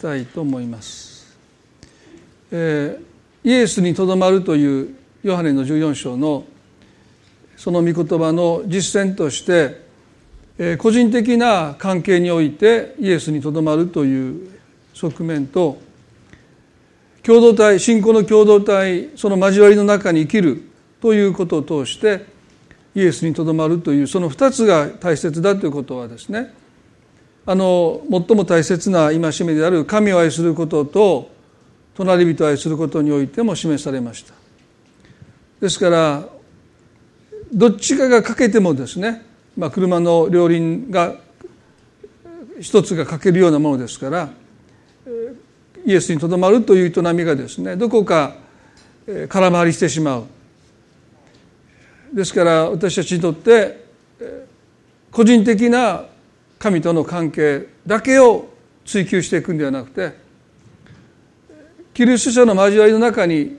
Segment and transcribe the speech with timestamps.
[0.00, 1.36] たいと思います、
[2.52, 6.44] えー、イエスにとどまるというヨハネの14章の
[7.56, 9.82] その御言葉の実践として、
[10.56, 14.50] えー、個人的な関係においてイエスにとどまるという
[14.94, 15.80] 側面と
[17.24, 20.62] 共同体信仰の共同体その交わりの中に生きる
[21.02, 22.24] ということを通して
[22.94, 26.54] イエスにとどまるというその2つが大切だということはですね
[27.50, 31.30] あの最も大切な戒めである神を愛することと
[31.94, 34.34] 隣人を愛することにおいても示されました。
[35.58, 36.28] ですから
[37.50, 39.24] どっちかが欠けてもですね、
[39.56, 41.14] まあ、車の両輪が
[42.60, 44.28] 一つが欠けるようなものですから
[45.86, 48.36] イエスにとどまるという営みがですねどこか
[49.30, 50.24] 空回りしてしまう。
[52.12, 53.86] ですから私たちにとって
[55.10, 56.04] 個人的な
[56.58, 58.48] 神との関係だけを
[58.84, 60.12] 追求していくんではなくて
[61.94, 63.58] キリスト者の交わりの中に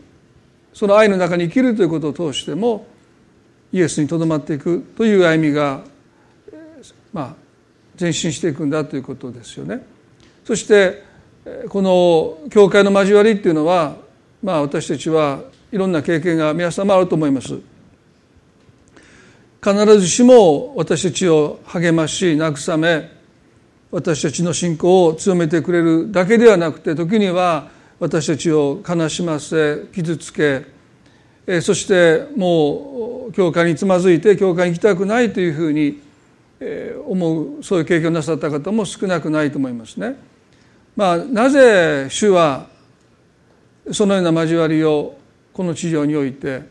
[0.73, 2.87] その愛の中に生きるということを通しても
[3.71, 5.81] イエスにとどまっていくという歩みが
[7.13, 7.35] まあ
[7.99, 9.85] 前進していくんだということですよね。
[10.45, 11.03] そして
[11.67, 13.97] この教会の交わりっていうのは
[14.41, 17.59] まあ私たちはいろんな経験が皆様あると思います。
[19.61, 23.11] 必ずしも私たちを励まし慰め
[23.91, 30.65] 私たちの信仰を強めてくれるだけではなくて時には私たちを悲しませ傷つけ
[31.61, 35.99] そしてもう教会につまずいて教会に行きたくないというふうに
[37.05, 40.15] 思うそういう経験をなさった方も少なくないと思いますね。
[40.95, 42.67] まあ、なぜ主は
[43.91, 45.17] そのような交わりを
[45.53, 46.61] この地上において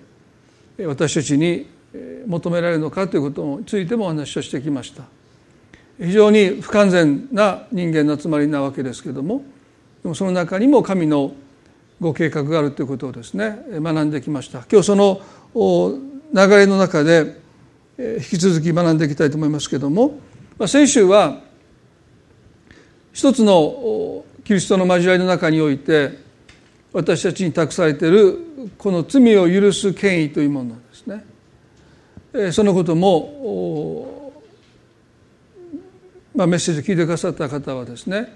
[0.86, 1.66] 私たちに
[2.26, 5.04] 求められるのかということについてもお話をしてきました。
[5.98, 9.42] 非常に不完全な人間の集まりなわけですけども
[10.02, 11.32] でもその中にも神の
[12.00, 14.64] ご計画があるということをですね学んできました。
[14.70, 15.20] 今日その
[16.32, 17.40] 流れの中で
[17.98, 20.20] 引き続き学んでいきたいと思いますけども
[20.66, 21.40] 先週は
[23.12, 26.18] 一つのキリストの交わりの中において
[26.92, 28.38] 私たちに託されている
[28.78, 31.24] この罪を許す権威というものですね。
[32.52, 34.32] そのことも、
[36.34, 38.32] まあ、メッセージを聞いてくださった方はですね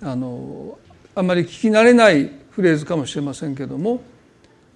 [0.00, 0.78] あの
[1.16, 4.02] あまり聞き慣れないフレーズかもしれませんけども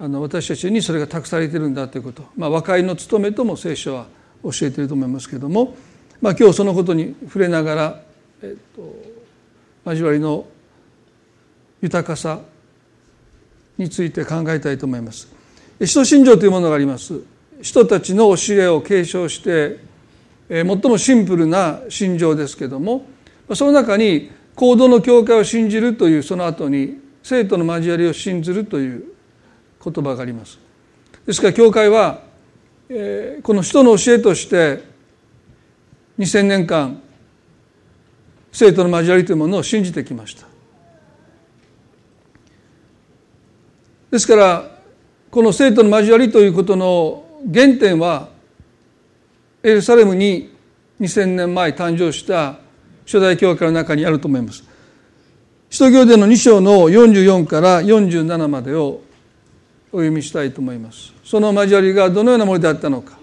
[0.01, 4.07] あの私たちにそれが託されているんだということ、まあ、和解の務めとも聖書は
[4.43, 5.77] 教えていると思いますけども、
[6.21, 8.01] まあ、今日そのことに触れながら、
[8.43, 8.95] えっと、
[9.85, 10.47] 交わりの
[11.81, 12.41] 豊かさ
[13.77, 15.29] について考えたいと思います。
[15.85, 17.21] 使徒信条というものがあります。
[17.61, 19.79] 人たちの教えを継承して
[20.49, 23.07] 最もシンプルな信条ですけども
[23.55, 29.05] その中に行動の教会を信じるというその後に生徒の交わりを信ずるという
[29.85, 30.59] 言葉があります。
[31.27, 32.23] ですから教会は
[33.43, 34.83] この人の教えとして
[36.19, 37.03] 2000年間
[38.51, 40.47] 生徒の交わりというものを信じてきました。
[44.11, 44.79] ですから
[45.31, 48.29] この生徒の交わりということの原点は
[49.63, 50.51] エルサレムに
[51.01, 52.59] 2000年前誕生した
[53.05, 54.65] 初代教会の中にあると思います。
[55.71, 59.03] 使徒行伝の2章の44から47までを
[59.93, 61.13] お読みしたいと思います。
[61.25, 63.19] その交わりがどのようなものであったのか。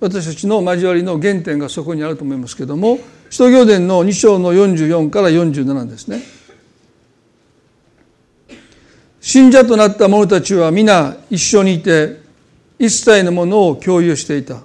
[0.00, 2.98] 私たちの交わりの原点がそこにあると思いますけれども
[3.30, 6.20] 使徒行伝の2章の44から47ですね。
[9.24, 12.20] 信者となった者たちは皆一緒にいて
[12.78, 14.60] 一切のものを共有していた。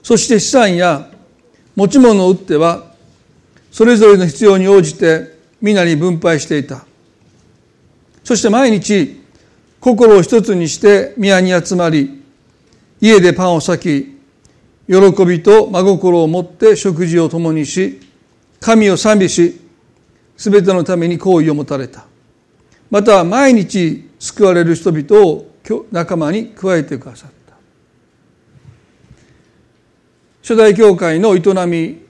[0.00, 1.10] そして資産や
[1.74, 2.94] 持ち物を売っては
[3.72, 6.84] それぞれの必要に応じて皆に分配していた。
[8.22, 9.20] そして毎日
[9.80, 12.22] 心を一つにして宮に集まり
[13.00, 14.20] 家でパンを裂き
[14.86, 18.00] 喜びと真心を持って食事を共にし
[18.60, 19.63] 神を賛美し
[20.36, 22.06] すべてのために好意を持たれた。
[22.90, 25.46] また毎日救われる人々を
[25.90, 27.54] 仲間に加えてくださった。
[30.42, 32.02] 初代教会の営み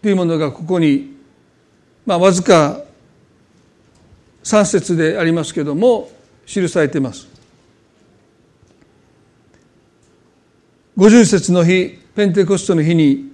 [0.00, 1.16] というものがここに、
[2.06, 2.80] まあ、わずか
[4.42, 6.10] 3節でありますけれども
[6.46, 7.28] 記されています。
[10.96, 13.33] 50節の日ペンテコストの日に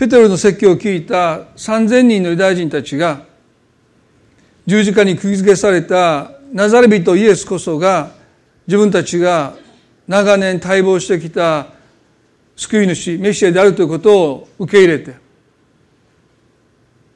[0.00, 3.26] ペテロの説教を聞いた3,000人のユダヤ人たちが
[4.64, 8.10] 十字架に釘付けされたナザレ人イエスこそが
[8.66, 9.52] 自分たちが
[10.08, 11.66] 長年待望してきた
[12.56, 15.16] 救い主メシアであるということを受け入れて、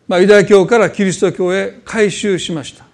[0.07, 2.85] まあ、ユダヤ教からキリスト教へ改宗しました。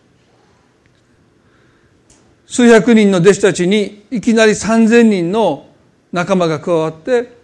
[2.46, 5.66] 数百人の弟子たちにいきなり三千人の
[6.12, 7.39] 仲間が加わって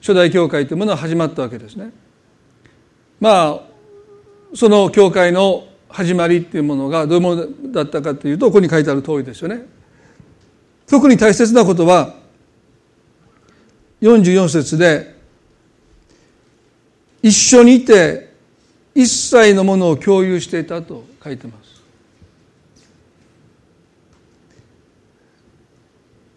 [0.00, 1.92] 初代教会というものは始まったわけですね。
[3.20, 3.60] まあ
[4.54, 9.66] その教会の始まりっていうものがどういうものだったかというとここに書いてある通りですよね。
[10.86, 12.14] 特に大切なことは
[14.00, 15.14] 44節で
[17.22, 18.32] 一緒にいて
[18.94, 21.70] 一切のものを共有していたと書いてます。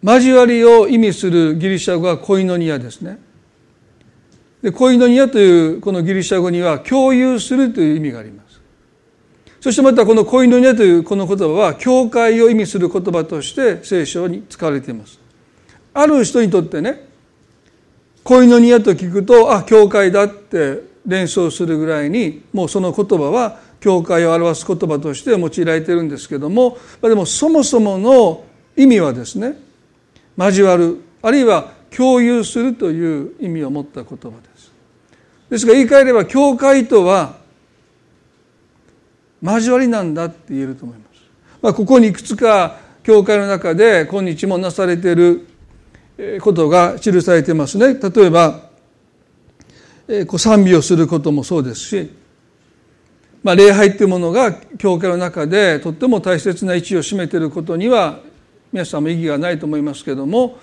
[0.02, 3.18] 交わりを意味するギリシャ語はコイノニアですね。
[4.64, 8.62] でコイノニアというこのギリシャ語には共有するという意味があります。
[9.60, 15.20] そしてまたこのコイノニアというこの言葉は教会を意味する言葉として聖書に使われています。
[15.92, 17.06] ある人にとってね
[18.22, 28.44] コイノニアと聞くとあ教会だって連想するぐらいにもうその言葉は教会を表す言葉として用いられているんですけどもでもそもそもの
[28.78, 29.58] 意味はですね
[30.38, 34.53] 交わるあるいは共有するという意味を持った言葉です。
[35.54, 37.36] ですが言い換えれば教会とは
[39.40, 41.22] 交わりなんだって言えると思います。
[41.62, 45.46] まあ、ここにいくつか教会の中で今日もなされている
[46.40, 47.94] ことが記されてますね。
[47.94, 48.62] 例えば、
[50.36, 52.10] 賛美をすることもそうですし、
[53.44, 58.18] まあ、礼拝っていうものが教会の中でとっても大切な位置を占めていることには
[58.72, 60.58] 皆さんも意義がないと思いますけども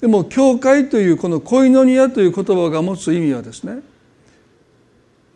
[0.00, 3.82] でも教会というこのコイノニアという言葉が持つ意味はですね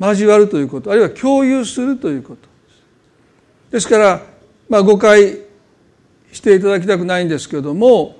[0.02, 2.48] 交わるということあるいは共有するということ。
[3.70, 4.22] ですから、
[4.68, 5.38] まあ、誤解
[6.32, 8.16] していただきたくないんですけども、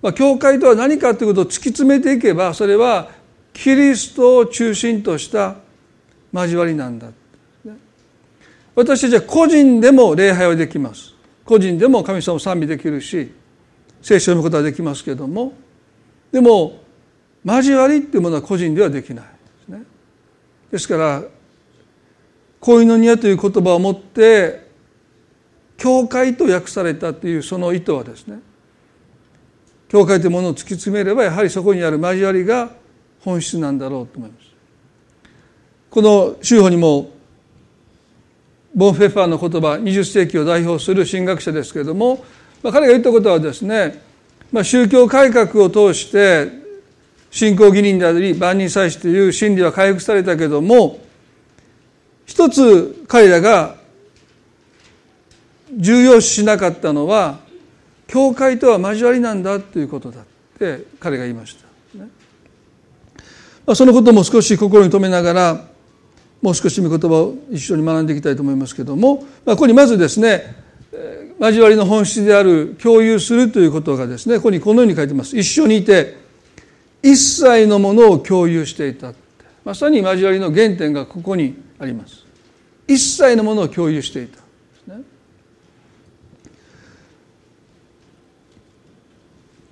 [0.00, 3.10] まあ、教会とは何かということを突き詰めていけばそれは
[3.52, 5.56] キリストを中心とした
[6.32, 7.08] 交わりなんだ。
[8.76, 11.14] 私たちは個人でも礼拝はできます。
[11.44, 13.30] 個人でも神様を賛美できるし
[14.02, 15.52] 聖書を読むことはできますけれども
[16.32, 16.80] でも
[17.44, 19.33] 交わりっていうものは個人ではできない。
[20.74, 21.22] ですから
[22.58, 24.66] 恋の庭という言葉を持って
[25.76, 28.40] 教会と訳されたというその意図はですね
[29.86, 32.70] 教会というものを突き詰めればやはりそこにある交わりが
[33.20, 34.46] 本質なんだろうと思います。
[35.90, 37.12] この宗法にも
[38.74, 42.24] ボン・フェッファーの言葉20世紀を代表する神学者ですけれども、
[42.64, 44.02] まあ、彼が言ったことはですね、
[44.50, 46.63] まあ、宗教改革を通して
[47.34, 51.00] 信仰義人であり万人祭司という真理は回復されたけども
[52.26, 53.74] 一つ彼らが
[55.76, 57.40] 重要視しなかったのは
[58.06, 60.24] 教会とは交わりなんだということだっ
[60.60, 61.56] て彼が言いまし
[63.66, 65.66] た、そのことも少し心に留めながら
[66.40, 70.54] もう少し御言葉を一緒に学んでいきたいと思いますけども、ま、ここにまずですね
[71.40, 75.36] 交わりの本質である共有するということがですねここにこのように書いてます。
[75.36, 76.22] 一緒にいて
[77.04, 79.12] 一切のものを共有していた
[79.62, 82.24] まさに交わりの原点がここにあります
[82.88, 84.42] 一切のものを共有していた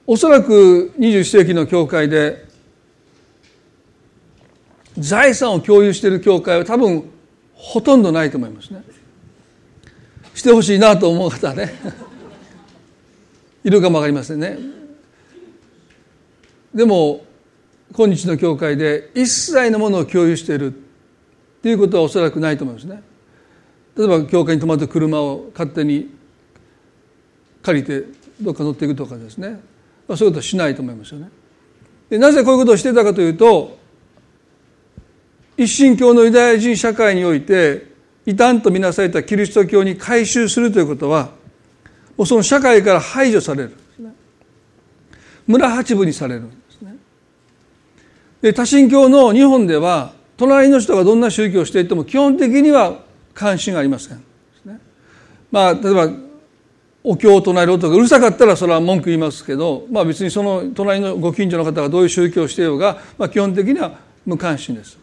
[0.07, 2.45] おそらく21世紀の教会で
[4.99, 7.09] 財産を共有している教会は多分
[7.55, 8.83] ほとんどないと思いますね。
[10.35, 11.73] してほしいなと思う方ね
[13.65, 14.82] いるかも分かりませんね。
[16.75, 17.25] でも
[17.93, 20.77] 今日の教会で一切のものを共有しているっ
[21.63, 23.03] ていうことはおそらくないと思いますね。
[23.97, 26.09] 例えば教会に泊まった車を勝手に
[27.63, 28.05] 借りて
[28.41, 29.61] どっか乗っていくとかですね
[30.09, 31.31] まあ、そういうことはしないと思いますよね。
[32.11, 33.79] でなぜこういうことをしてたかというと
[35.57, 37.93] 一神教のユダヤ人社会において
[38.27, 41.31] 異端とみなされたキリスト教に改宗するということは
[42.17, 43.77] もうその社会から排除される。
[45.47, 46.97] 村八分にされるんですね。
[48.41, 53.01] で多神教の日本では隣の人がどんな宗教をしていても基本的には
[53.35, 54.23] 関心がありません。
[55.51, 56.11] まあ例えば
[57.05, 64.99] お経を唱える音がうるさかったらそれは文句言いますけど、まあ、別にその隣のご近所の方がどういう宗教をしていようが、まあ、基本的には無関心です。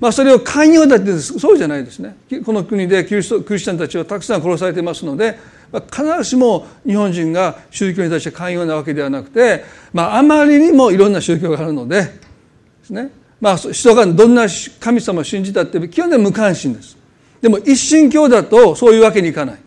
[0.00, 2.16] まあ、それを寛容だってそうじゃないですね。
[2.44, 5.38] この国でキリストクリスチャンたちはたくさん殺されていますので、
[5.72, 12.10] 必ずしも日本人が宗教に対して寛容なわけではなくて、まあ、あまりにもいろんな宗教があるのでで
[12.82, 13.10] すね、
[13.40, 14.46] まあ、人がどんな
[14.80, 16.96] 神様を信じたって基本的に無関心です。
[17.40, 19.58] でも一神教だとそういうわけにいかない。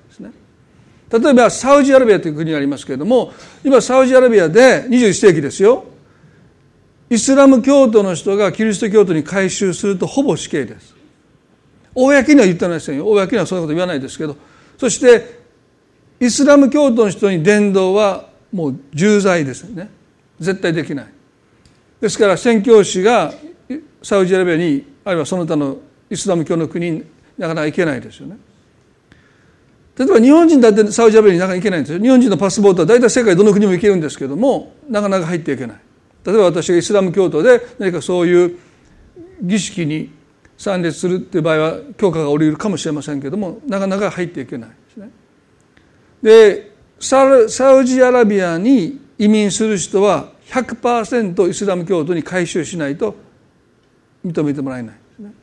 [1.13, 3.33] 例えばサウジアラビアという国がありますけれども
[3.63, 5.85] 今サウジアラビアで21世紀ですよ。
[7.07, 10.95] イスラム教徒の人がキリスト教徒に改宗するとほぼ死刑です。
[11.93, 13.05] 公には言ってないですよ。
[13.07, 14.35] 公にはそんなこと言わないですけど。
[14.79, 15.42] そして
[16.23, 19.89] イスラム教徒の人に伝道はもう重罪ですよね。
[20.39, 21.07] 絶対できない。
[21.99, 23.33] ですから宣教師が
[24.01, 27.03] サウジアラビアにあるいはその他のイスラム教の国に
[27.37, 28.37] なかなか行けないですよね。
[29.97, 31.99] 例えば日本人だってサウジアラビアになかなか行けないんですよ。
[31.99, 35.77] 日本人のパスポートは大体世界どの国も行けるんですけどもなかなか入っていけない。
[36.25, 38.57] 例えば私がイスラム教徒で何かそういう
[39.41, 40.09] 儀式に
[40.57, 44.69] 参列するっていう場合は許可が下りるかもしれませんけどもなかなか入っていけない。
[46.23, 53.15] でサウジアラビアに移民する人は100%イスラム教徒に改宗しないと
[54.25, 54.95] 認めてもらえない。
[54.95, 55.33] ですね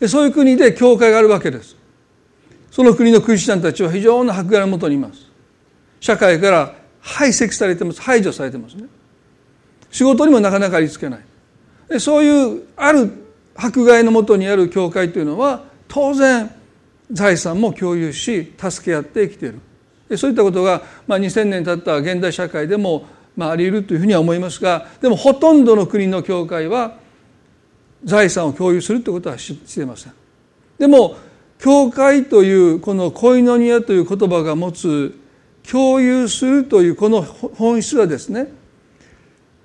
[0.00, 1.76] でそういう国で教会があるわけです。
[2.72, 5.30] その国のクリスチャンたちは非常な迫害のもとにいます。
[6.00, 8.02] 社会から排斥されてます。
[8.02, 8.86] 排除されてますね。
[9.90, 11.20] 仕事にもなかなかありつけない。
[11.88, 13.12] でそういうある
[13.54, 16.50] 迫害のもとにある教会というのは当然
[17.12, 20.16] 財産も共有し助け合って生きている。
[20.16, 26.96] そういったことが、まあ、2000年経った現代社会でも、まあ、あり得るというふうには思いますがでもほとんどの国の教会は
[28.04, 30.12] 財産を共有するということはしていません。
[30.78, 31.16] でも
[31.58, 35.16] 教会というこのコイノニアという言葉が持つ
[35.70, 38.48] 共有するというこの本質はですね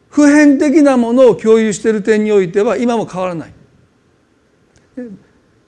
[0.10, 3.54] 普遍的なものを共有している点においては今も変わらない。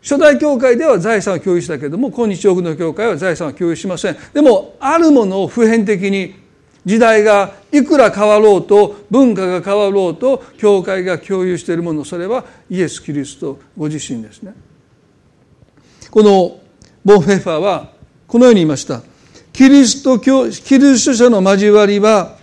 [0.01, 4.18] 初代教会では財産を共有したけれども今日多くの教会は財産を共有しません。
[4.34, 6.36] でもあるものを普遍的に
[6.86, 14.53] 時代がいくら変わろうと文化が変わろうと教会が共有しているものそれはイエス・キリストご自身ですね。
[16.10, 16.60] この
[17.03, 17.91] ボン・フェファーは
[18.25, 19.01] このように言いました。
[19.51, 22.38] キリスト教キリスト者の交わりは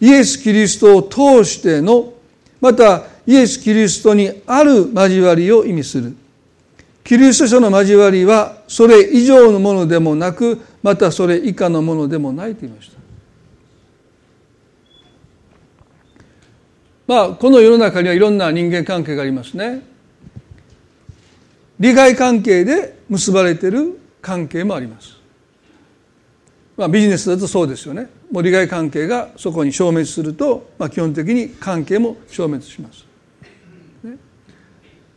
[0.00, 2.12] イエス・キリストを通しての
[2.60, 6.14] またイエス・キリストにある交わりを意味する。
[7.04, 12.98] キリスト書の交わりはそれ以上のものでもなくまたそれ以下のものでもないと言いました。
[17.06, 19.82] まあこの世の中にはいろんな人間関係がありますね。
[21.78, 25.14] 利害関係で結ばれている関係もあります。
[26.78, 28.08] まあビジネスだとそうですよね。
[28.30, 33.03] もう利害関係がそこに消滅すると、まあ、基本的に関係も消滅します。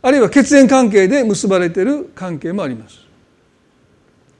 [0.00, 2.98] あるいは血縁関係で結ばれている関係もあります。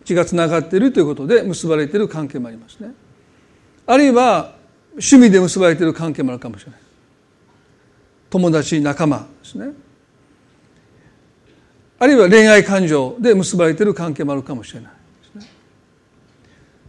[0.05, 2.93] 血がつながっているということで結ばれている関係もありますね。
[3.87, 4.55] あるいは
[4.93, 6.81] 趣味で結ばれている関係もあるかもしれない。
[8.31, 9.71] 友達仲間ですね。
[11.99, 14.93] あるいは恋愛感情で結ばれている関係もあるかもしれない
[15.35, 15.53] ですね。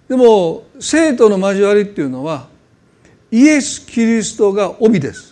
[0.08, 2.48] でも生徒の交わりっていうのは
[3.32, 5.29] イエス・キリストが帯です。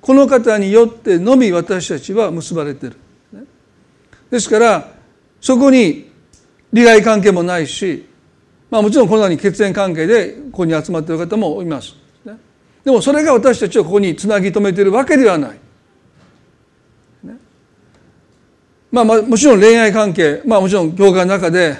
[0.00, 2.96] この方によってのみ私たちは結ばれてる。
[4.30, 4.92] ですから
[5.40, 6.10] そこに
[6.72, 8.06] 利害関係もないし、
[8.70, 11.94] まあ、もちろんこの中に血縁関係でここに集まっている方もいます。
[12.84, 15.58] でもそれが私たちをここにつなぎ止めているわけではない、
[18.90, 21.76] まあ、まあもちろん恋愛関係、まあ、もちろん教会の中で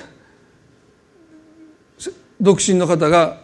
[2.40, 3.40] 独身の方が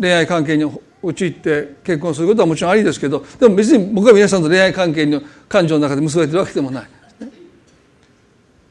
[0.00, 0.64] 恋愛関係に
[1.02, 6.88] 陥って結婚することはもちろんありですけどでも別に僕は皆さんと恋愛関係の感情の中で結ばれてるわけでもない。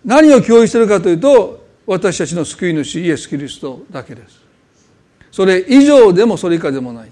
[0.06, 4.40] 何を共有しているかというと私たちの救い主イエス・キリストだけです。
[5.32, 7.12] それ以上でもそれ以下でもない。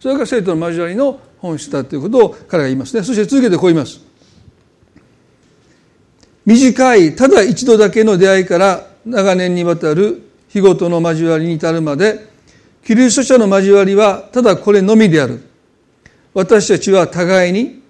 [0.00, 3.02] それが生徒の交わりの本質だということを彼が言いますね。
[3.02, 4.00] そして続けてこう言います。
[6.46, 12.29] 短いただ一度だけの出会いから長年にわたる日ごとの交わりに至るまで
[12.84, 15.40] キリスト者の交わりはただこれのみである。
[16.32, 17.82] 私たちは互いに、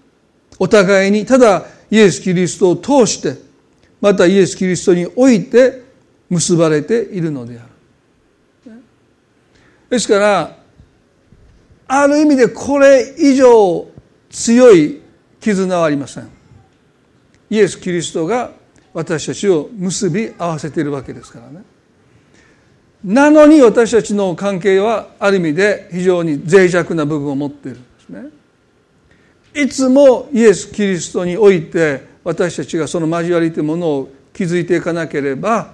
[0.58, 3.40] お互いにただイエス・キリストを通して、
[4.00, 5.82] またイエス・キリストにおいて
[6.28, 7.70] 結ばれているのである。
[9.90, 10.56] ですから、
[11.88, 13.88] ある意味でこれ以上
[14.30, 15.02] 強い
[15.40, 16.30] 絆はありません。
[17.50, 18.52] イエス・キリストが
[18.94, 21.64] 私たちを結び合わせているわけですからね。
[23.04, 28.40] なのに私たちの関係はある意味で非常に脆弱な部分を持っているんですね。
[29.54, 35.72] いつもイエス・キリストにおいて私たちがその交わりというものを築いていかなければ、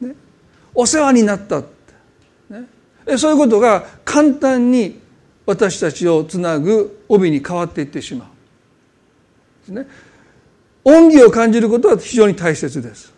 [0.00, 0.14] ね、
[0.74, 1.64] お世話になったっ、
[2.48, 5.00] ね、そういうことが簡単に
[5.44, 8.28] 私たちをつなぐ帯に変わっていってしまう。
[9.60, 9.86] ですね、
[10.84, 13.12] 恩義を感じることは非常に大切です。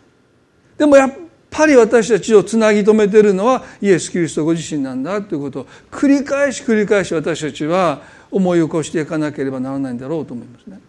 [0.77, 1.13] でもやっ
[1.53, 10.79] ぱり私たちをつなぎ止めているのはイエス・キリストご自身なんだということを繰り返し繰り返し私たちは思い起こしていかなければならないんだろうと思いますね。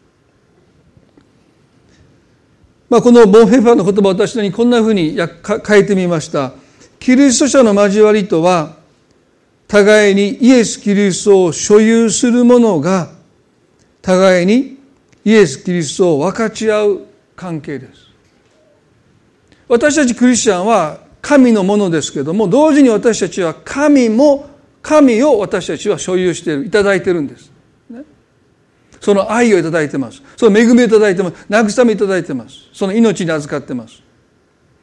[2.89, 6.53] まあ、このボン・フェファーの言葉を私にこんなふうに書いてみました。
[6.99, 8.77] キリスト者の交わりとは
[9.69, 13.11] 互いにイエス・キリストを所有する者が
[14.01, 14.79] 互いに
[15.25, 17.07] イエス・キリストを分かち合う
[17.37, 18.04] 関係です。
[19.69, 24.49] 私たちクリスチャンは神のものですけども同時に私たちは神も
[24.83, 27.51] 神を私たちは所有しているいただいてるんです、
[27.89, 28.03] ね、
[29.01, 30.23] その愛をいただいてます。
[30.37, 31.47] その恵みをいただいてます。
[31.49, 32.69] 慰めいただいてます。
[32.73, 34.03] その命に預かってます。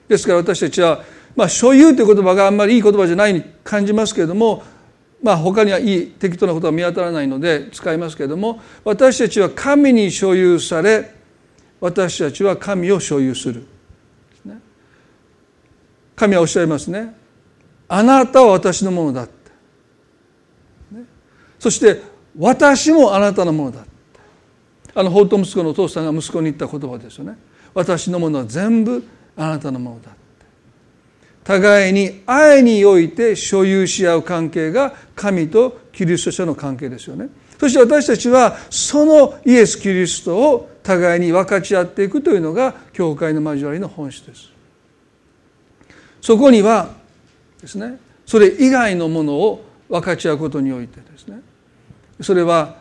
[0.07, 1.03] ですから私たちは
[1.35, 4.63] まあ所有という言葉があんまりいい言葉じゃないに感じますけれども
[5.21, 11.13] まあ他にはいい適当なことは見当たらないので使いますけれども私たちは神に所有され
[11.79, 13.65] 私たちは神を所有する。
[16.21, 17.15] 神はおっしゃいますね。
[17.87, 19.51] あなたは私のものだって、
[20.91, 21.03] ね、
[21.57, 21.99] そして
[22.37, 23.89] 私もあなたのものだって。
[24.93, 27.39] あの法と息子のお父さんが息子に言った言葉ですよね。
[27.73, 29.03] 私のものは全部
[29.35, 30.19] あなたのものだって。
[31.43, 37.29] 互いに愛において所有し合う関係が神とキリスト者の関係ですよね。
[37.59, 44.50] そして私たちはそのイエス・キリストを互いに分かち合っていくというのが教会の交わりの本質です。
[46.21, 46.89] そこには
[47.59, 51.41] ですねそれ以外のものを分かち合うことにおいてですね
[52.21, 52.77] それは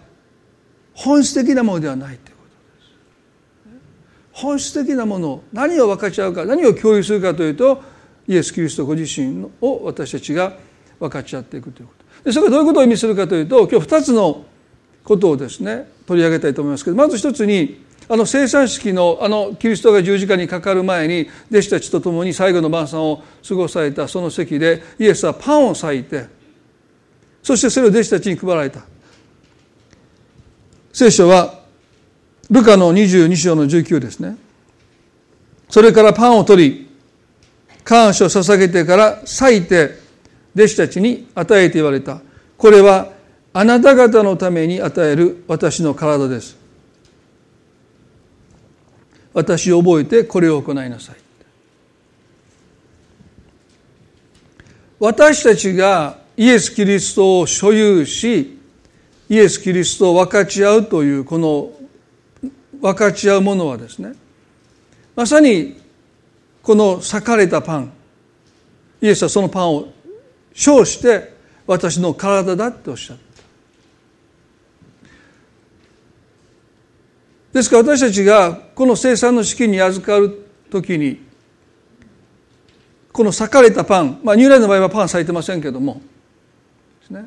[0.94, 4.42] 本質的なものではないということです。
[4.42, 7.82] 本質的なもの何を分かち合うか何を共有するかというと
[8.28, 10.52] イエス・キリストご自身を私たちが
[10.98, 12.24] 分かち合っていくということ。
[12.24, 14.44] でそれがどういうことを意味するかというと今日2つの
[15.02, 17.82] ことをですね取り上げたいと思いますけどまず一つに
[18.12, 26.26] あの生産式のあのキリストが十字架にかかる前に弟子たちと共に最後の晩餐を過ごされたその席でイエスはパンを裂いて
[27.40, 28.80] そしてそれを弟子たちに配られた。
[30.92, 31.60] 聖書は
[32.50, 34.36] ルカの22章の19ですね。
[35.68, 36.90] それからパンを取り
[37.84, 39.90] 感謝を捧げてから裂いて
[40.56, 42.20] 弟子たちに与えて言われた。
[42.58, 43.12] これは
[43.52, 46.59] あなた方のために与える私の体です。
[49.32, 51.16] 私を覚えてこれを行いなさい。
[54.98, 58.58] 私たちがイエス・キリストを所有し
[59.28, 61.72] イエス・キリストを分かち合うというこの
[62.80, 64.12] 分かち合うものはですね
[65.16, 65.80] まさに
[66.62, 67.92] この裂かれたパン
[69.00, 69.88] イエスはそのパンを
[70.52, 71.32] 称して
[71.66, 73.29] 私の体だっておっしゃった。
[77.52, 81.20] ですから私たちがこの生産の資金に預かる時に
[83.12, 86.00] この裂かれたパン、まあ、ニューラインの場合はパン咲いてませんけども
[87.00, 87.26] ですね。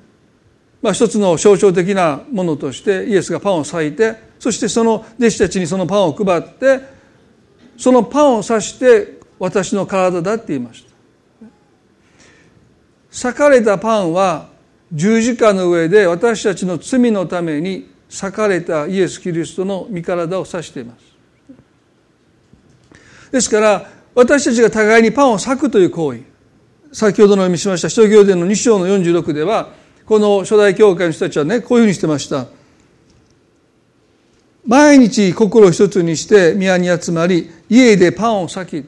[0.81, 6.81] まあ、一つの象徴的なものとしてイエスがパンを裂いてそしてその弟子たちにそのパンを配って
[7.77, 10.93] そのパンを刺して私の体だって言いました。
[13.12, 14.49] 裂かれたパンは
[14.91, 21.13] 十字架の上で私たちの罪のために裂かれたイエス・キリストの身体を指しています。
[23.32, 26.21] ですから私たちが互いにパンを裂くという行為
[26.91, 29.69] 先ほどの読みしました使徒行伝の2章の46では
[30.06, 32.45] この初代教会の人たちはねこういうふうにしてました。
[34.65, 38.84] 毎日心を一つにして宮に集まり家でパンを裂き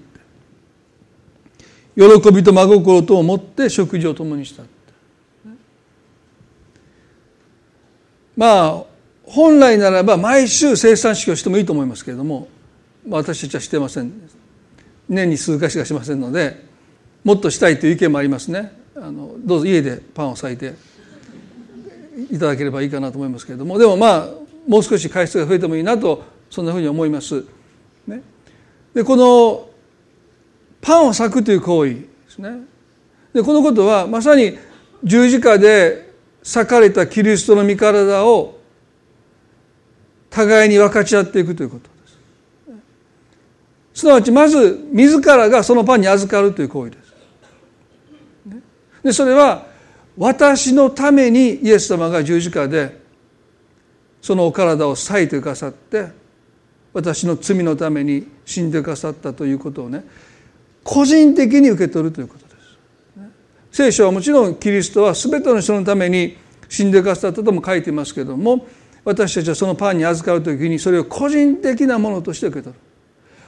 [1.95, 4.63] 喜びと真心とを持って食事を共にした。
[8.37, 8.94] まあ
[9.27, 12.47] 本来ならば毎週生産式をしてもいいと思いますけれども
[13.09, 14.11] 私たちはしてません。
[15.07, 16.65] 年に数回しかしませんので
[17.23, 18.71] もっとしたいという意見もありますね。
[18.95, 20.73] あのどうぞ家でパンを裂いて
[22.31, 23.77] いただければいいかなと思いますけれども。
[23.77, 24.29] でもまあ
[24.67, 27.43] もう少し回数が増えてもいいなとそんなふうに思います。
[28.07, 28.21] ね、
[28.93, 29.69] でこの
[30.81, 32.61] パンを裂くという行為ですね。
[33.33, 34.57] でこのことはまさに
[35.03, 38.55] 十字架で裂かれたキリストの身体を
[40.35, 41.87] 互いに分かち合っていくということ
[42.73, 42.81] で
[43.93, 44.01] す。
[44.01, 47.15] すなわちまず自らがそのパンに預かるという行為です。
[49.01, 49.65] でそれは
[50.17, 52.99] 私のためにイエス様が十字架で
[54.21, 56.07] そのお体を裂いてくださって
[56.91, 60.03] 私の罪のために死んでくださったということをね
[60.83, 62.55] 個人的に受け取るということです。
[63.71, 66.35] 聖書はもちろんキリストは全ての人のために
[66.67, 68.67] 死んでくださったとも書いていますけども
[69.05, 72.79] 私たちはそのパンに預かる時にそれを個人的なものとして受け取る。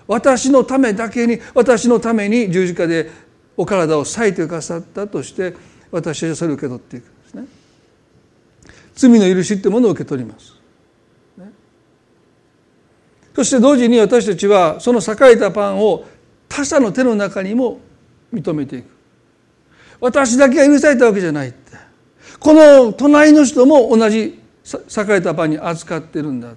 [0.08, 3.12] 私のためだけに私のために十字架で
[3.58, 5.56] お体を裂いてくださったとして
[5.92, 7.46] 私たちはそれを受け取っていくんですね。
[8.96, 10.54] 罪の許しってものを受け取ります、
[13.36, 16.06] そして同時に私たちはその栄えたパンを
[16.48, 17.80] 他者の手の中にも
[18.34, 18.86] 認めていく。
[20.00, 21.58] 私だけが許されたわけじゃないって。
[22.40, 24.40] この隣の人も同じ
[24.76, 26.50] 栄えたパンに扱ってるんだ。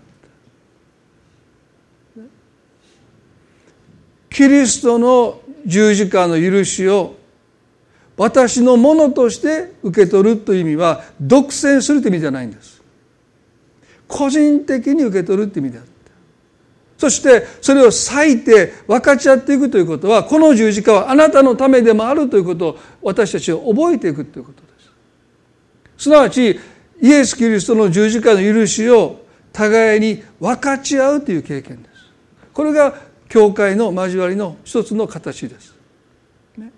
[4.28, 7.16] キリストの十字架の許しを
[8.16, 12.82] 私のものとして受け取るという意味は独占するという意味じゃないんです。
[14.08, 15.90] 個人的に受け取るという意味であって
[16.98, 24.68] そしてそれを割いて分かち合っていくということはこの十字架はあなたのためでもあるということを私たちは覚えていくということで
[25.96, 26.04] す。
[26.04, 26.58] すなわち
[27.00, 31.90] イエス・キリストの十字架の許しを互いに分かち合うという経験です
[32.52, 32.94] これが
[33.30, 35.72] 教会の交わりの一つの形です。
[36.58, 36.72] ね、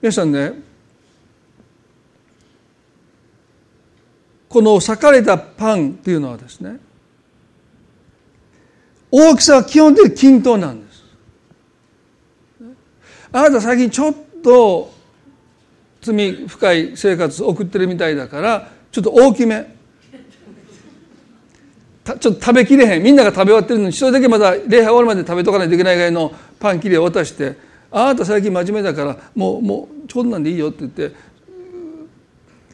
[0.00, 0.52] 皆さんね
[4.48, 6.78] この裂かれたパンっていうのはですね
[9.10, 11.04] 大きさは基本的に均等なんです。
[13.32, 14.93] あなた最近ちょっと
[16.04, 19.74] 罪深い生活を送ってるみたいだからちょっと大きめ。
[22.04, 23.02] ちょっと食べきれへん。
[23.02, 27.56] みんなが食べ終わってるのに一人だけまだ礼拝終わるまで食べとかないといけないぐらいのパン切れを渡して
[27.90, 31.12] 「あなた最近真面目だからもうもうこんなんでいいよ」って言って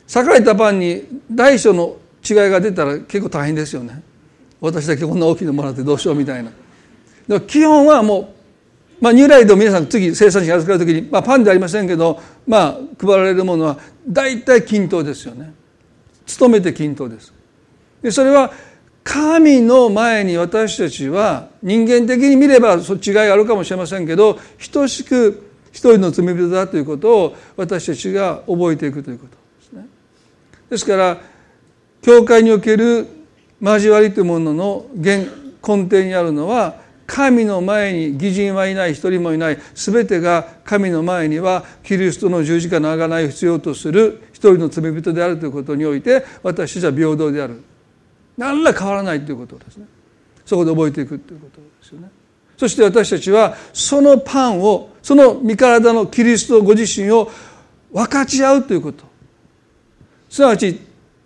[0.06, 1.96] 裂かれたパンに大小の
[2.28, 4.02] 違いが出たら結構大変ですよね。
[4.60, 6.50] 私だけこんな大きいのもらってどうしようみたいな。
[7.40, 8.26] 基本はもう、
[9.00, 15.54] まあ、ニューライド皆さん次生産者に預かる時に、まあ、パンではありませんけど、まあ、配られるものは大体均等ですよね。
[16.38, 17.32] 努めて均等です。
[18.02, 18.52] でそれは
[19.02, 24.38] 神の前に私たちは人間的に見ればそ違いがあるかもしれませんけど
[24.70, 29.86] 等しく一人の罪人だということを私たちが覚えていくということですね。
[30.68, 31.18] ですから
[32.02, 33.06] 教会における
[33.60, 35.26] 交わりというものの根
[35.62, 36.76] 底にあるのは
[37.10, 47.64] 神の前に義人はいない一人もいない全てが神の前にはキリストの十字架の贖いを必要とする一人の罪人であるということにおいて私たちは平等である。
[48.38, 49.86] 何ら変わらないということですね。
[50.46, 52.10] そこで覚えていくということですよね。
[52.56, 57.28] そして私たちはそのパンをその身体のキリストご自身を
[57.92, 59.04] 分かち合うということ。
[60.28, 60.78] すなわち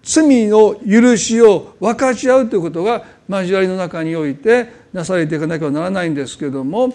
[0.03, 6.95] 罪の許しを分かち合うということが交わりの中においてなされていかなければならないんですけれども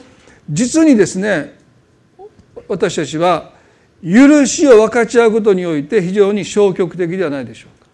[0.49, 1.57] 実にですね
[2.67, 3.51] 私たちは
[4.03, 7.87] 許しを分かち合うことにおいて非常に消極的ではないでしょうか。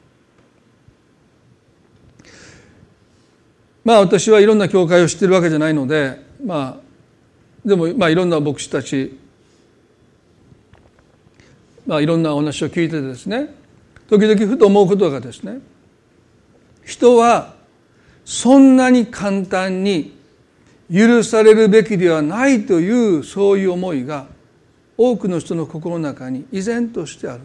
[3.84, 9.18] まあ私はいろんな教会を知ってるわけじゃないのでまあでもまあいろんな牧師たち
[11.88, 13.54] まあいろんなお話を聞いてですね
[14.10, 15.60] 時々ふと思うことがですね
[16.84, 17.55] 人は
[18.26, 20.18] そんなに簡単に
[20.92, 24.28] 許されるべきではないというそういう思いが
[24.98, 27.42] 多くの人の心の中に依然としてある。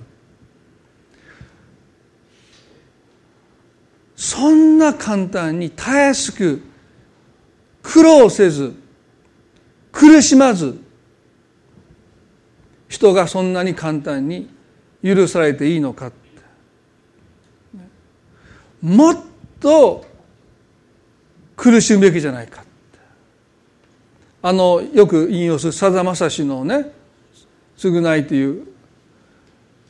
[4.17, 6.63] そんな簡単にたやすく
[7.83, 8.75] 苦労せず
[9.93, 10.79] 苦しまず
[12.89, 14.51] 人がそんなに簡単に
[15.03, 16.17] 許されていいのかって。
[18.83, 19.19] もっ
[19.59, 20.10] と
[21.61, 22.65] 苦しむべきじゃないか。
[24.41, 26.91] あのよく引用するさだまさしのね
[27.77, 28.67] 「償い」という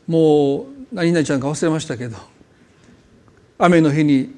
[0.08, 2.16] もう何々ちゃんか忘れましたけど
[3.56, 4.34] 雨の日に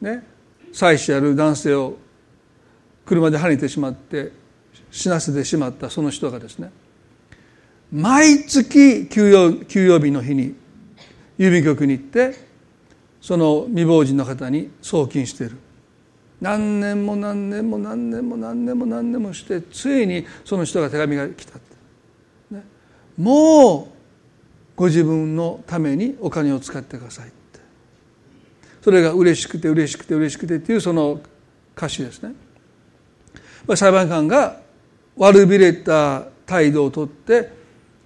[0.00, 0.24] ね
[0.72, 1.96] 妻子やる男性を
[3.06, 4.32] 車ではねてしまって
[4.90, 6.72] 死なせてしまったその人がですね
[7.92, 10.56] 毎月休養休養日の日に
[11.38, 12.34] 郵便局に行って
[13.20, 15.67] その未亡人の方に送金している。
[16.40, 21.58] 何年も何年も何年も何年も何年もしてついにその人が手紙が来た、
[22.50, 22.64] ね、
[23.16, 23.86] もう
[24.76, 27.38] ご自分のためにお金を使ってくださいって。
[28.82, 31.20] それが嬉しくて嬉しくて嬉しくてっていうその
[31.76, 32.34] 歌詞ですね。
[33.74, 34.60] 裁判官が
[35.16, 37.50] 悪びれた態度をとって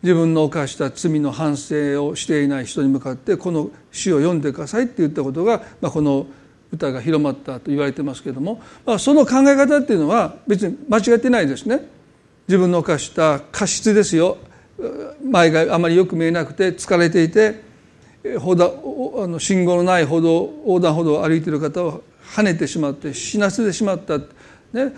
[0.03, 6.27] 自分の犯した罪の反省をしていない人に向かってこの詩を読んでくださいって言ったことが、まあ、この
[6.73, 11.87] 歌が広まったと言われてますけども、まあ、その考え方っていうのは別に間違ってないですね。
[12.49, 14.39] 自分の犯した過失ですよ。
[15.23, 17.61] 前があまりよく見えなくて疲れていて
[18.39, 24.19] 歩道あの信号のない歩道横断歩道を歩いている方を跳ねてしまって死なせてしまった。
[24.73, 24.91] ね、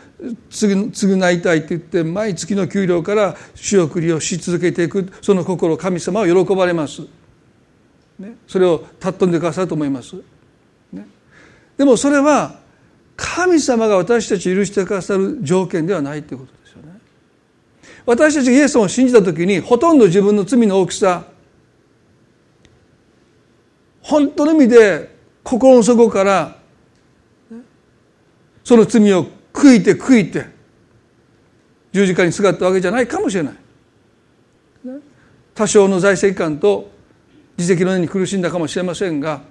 [0.51, 5.13] 償いたいって言って毎月の給料から仕送りをし続けていく。
[5.21, 7.03] その心神様は喜ばれます、
[8.21, 10.15] ね、それを尊んでくださると思います、
[11.77, 12.57] でもそれは
[13.17, 16.99] 神様が私たちを許してくださる条件ではないということですよね。
[18.07, 21.25] 私たちがイエスを信じた時にほとんど自分の罪の大きさ
[24.03, 26.57] 本当の意味で心の底から
[28.63, 30.47] その罪を悔いて悔いて
[31.93, 33.55] 十字架にすがったわけじゃないかもしれない。
[35.55, 36.91] 多少の財政感と
[37.57, 39.43] 自責の念に苦しんだかもしれませんが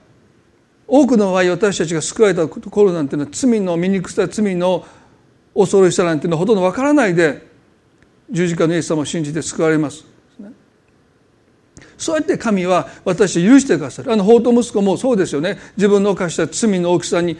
[0.87, 4.85] 多くの場合私たちが救われた頃なんていうのは罪の醜さ罪の
[5.55, 7.47] 恐ろしさなんていうのはほとんどわからないで
[8.29, 10.05] 十字架のイエス様を信じて救われます。
[11.97, 14.11] そうやって神は私を許してくださる。
[14.11, 15.57] あの法と息子もそうですよね。
[15.77, 17.37] 自分の犯した罪の大きさに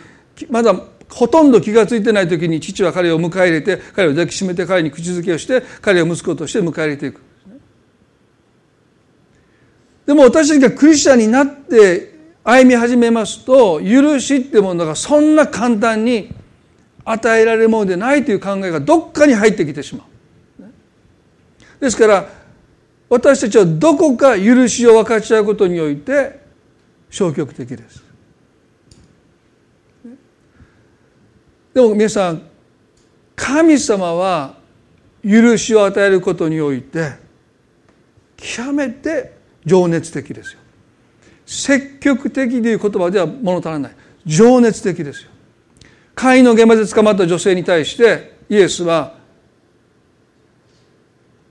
[0.50, 0.74] まだ
[1.10, 7.22] ほとんど気が付いてない時に父は彼を迎え入れて彼を抱きしめて彼に口づけをして彼を息子として迎え入れていく。
[10.06, 12.13] でも私たちがクリスチャンになって
[12.44, 16.34] 歩み始めますと許しってものがそんな簡単に
[17.06, 20.08] 与えられるものでないという考えがどっかに入ってきてしまう。
[21.80, 22.30] ですから
[23.10, 26.40] 私たちはどこか許しを分かち合うことにおいて
[27.10, 28.04] 消極的です。
[31.74, 32.42] でも皆さん
[33.36, 34.58] 神様は
[35.24, 37.14] 許しを与えることにおいて
[38.38, 39.34] 極めて
[39.66, 40.63] 情熱的ですよ。
[41.54, 43.92] 積極的という言葉では物足らない。
[44.26, 45.30] 情熱的ですよ。
[46.16, 49.16] 会員の現場で捕まった女性に対してイエスは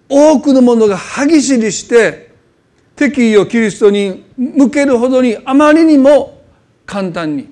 [0.08, 2.32] 多くの者が歯ぎしりして
[2.96, 6.42] 敵意をキリストに向けるほどにあまりにも
[6.84, 7.50] 簡単に。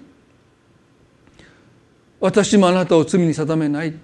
[2.21, 3.95] 私もあなたを罪に定めない。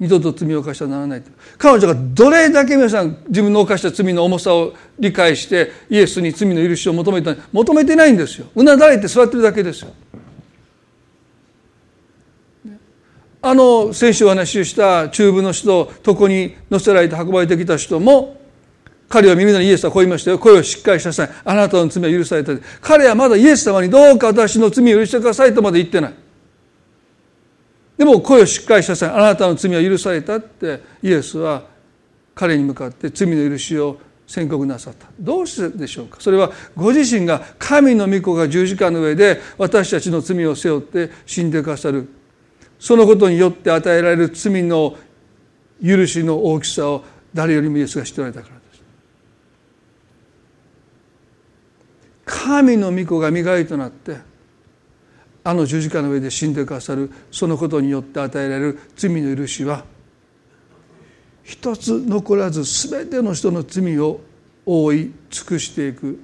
[0.00, 1.22] 二度と罪を犯してはならない
[1.56, 8.46] 彼女がどれだけ皆さん自分の犯した罪の重さを理解してイエスに罪の許しを求めた求めてないんですよ。
[8.54, 9.90] うなだれて座ってるだけですよ。
[13.40, 18.36] あの先週お話しした中部の人床に乗せられて運ばれてきた人も
[19.08, 20.38] 彼は耳のイエスはこう言いましたよ。
[20.38, 21.30] 声をしっかりしなさい。
[21.44, 22.52] あなたの罪は許された。
[22.80, 26.14] 彼はまだイエス様にどうか私の罪を許してくださいとまで言ってない。
[27.98, 31.64] でも声をしっかりしたさいあなたの罪は許されたってイエスは
[32.34, 35.08] 彼に向かって罪の許しを宣告なさった。
[35.18, 36.20] どうしてでしょうか？
[36.20, 42.08] それはご自身が神の御子が十字架の上で私たちの罪を背負って死んでくださる。
[42.78, 44.96] そのことによって与えられる罪の
[45.82, 48.82] 許しの大きさを誰よりもイエスが知っておられたからです。
[52.26, 54.18] 神の御子が身代わりとなって
[55.44, 59.84] あの十字架の上で死んでくださるそのことによって与えられる罪の許しは
[61.42, 64.20] 一つ残らず全ての人の罪を
[64.66, 66.20] 覆い尽くしていく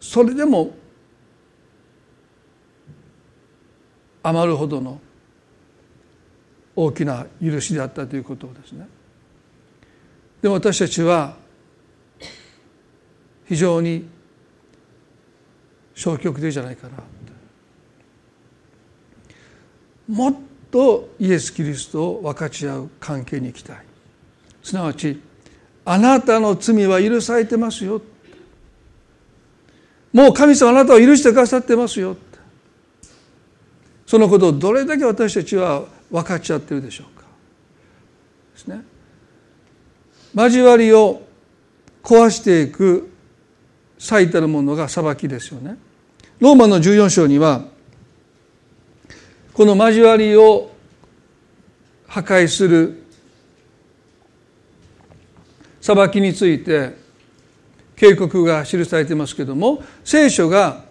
[0.00, 0.74] それでも
[4.22, 5.00] 余るほどの
[6.74, 8.88] 大きな許しであったということですね。
[10.40, 11.36] でも私たちは
[13.46, 14.08] 非常に
[15.94, 16.94] 消極的じゃないかな
[20.10, 20.34] もっ
[20.72, 23.76] とイエス・キリストを分かち合う関係に行きたい。
[24.60, 25.20] すなわち
[25.84, 28.02] あなたの罪は許されてますよ。
[30.12, 32.16] もう神様あなたを許してくださってますよ。
[34.04, 37.24] そのことをどれだけ私たちは分かち合ってるでしょうか。
[38.54, 38.82] ですね。
[40.34, 41.22] 交わりを
[42.02, 43.12] 壊していく
[43.96, 45.76] 最たるものが裁きですよね。
[46.40, 47.64] ローマの14章には
[49.52, 50.70] この交わりを
[52.06, 53.02] 破壊する
[55.80, 56.96] 裁きについて
[57.96, 60.84] 警告が記されていますけれども聖書が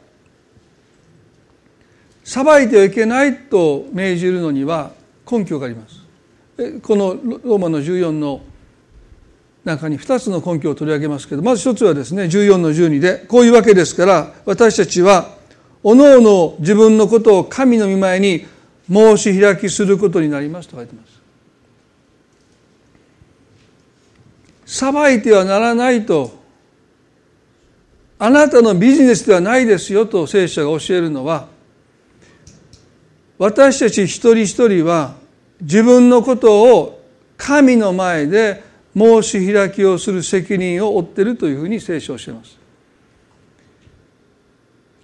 [2.24, 4.92] 裁いてはいけないと命じるのには
[5.30, 6.00] 根拠があります。
[6.82, 8.42] このローマの14の
[9.64, 15.39] 中に2つの根拠を取り上げますけどまず一つはですね14の12でこういうわけですから私たちは
[15.84, 18.46] おのおの自分のことを神の御前に
[18.92, 21.20] 申し開きすることになりますと書いてます。
[24.66, 26.38] 裁いてはならないと
[28.20, 31.48] あなたのビジネスではないですよと聖書が教えるのは
[33.40, 35.16] 私たち一人一人は
[35.62, 37.04] 自分のことを
[37.36, 38.62] 神の前で
[38.96, 42.59] 申し開きをする責任を負っているというふうに聖書を教えます。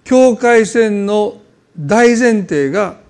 [0.06, 1.40] 境界線の
[1.76, 3.00] 大前提が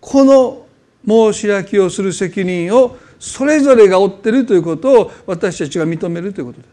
[0.00, 0.66] この
[1.06, 6.70] 申し開きをする責任をそれぞれが負ってるということを私たちが認めるということです。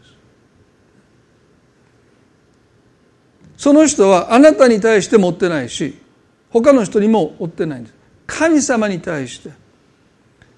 [3.56, 5.96] その人はあなたに対して持ってないし
[6.50, 7.94] 他の人にも負ってないんです。
[8.26, 9.50] 神様に対して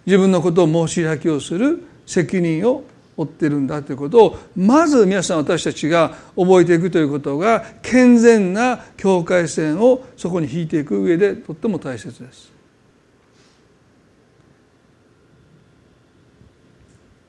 [0.07, 2.85] 自分のことを申し開きをする責任を
[3.21, 12.51] 負ってるんだということをまず皆さん私たちが覚えていくということが健全な境界線をそこに引いていく上でとっても大切です。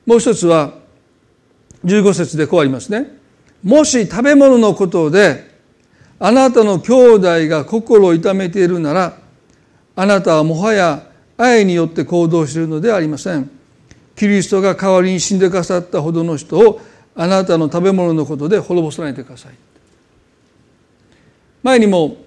[0.06, 0.76] もう一つは
[1.84, 3.18] 15節でこうありますね。
[3.62, 5.52] もし食べ物のことで
[6.20, 9.18] あなたの兄弟が心を痛めているなら
[9.96, 11.04] あなたはもはや
[11.36, 13.61] 愛によって行動しているのではありません。
[14.22, 16.80] キリストが代わりに死んでくださったほどの人を
[17.16, 19.54] あなたの食べ物のことで滅ぼさないでください。
[21.64, 22.18] 前にも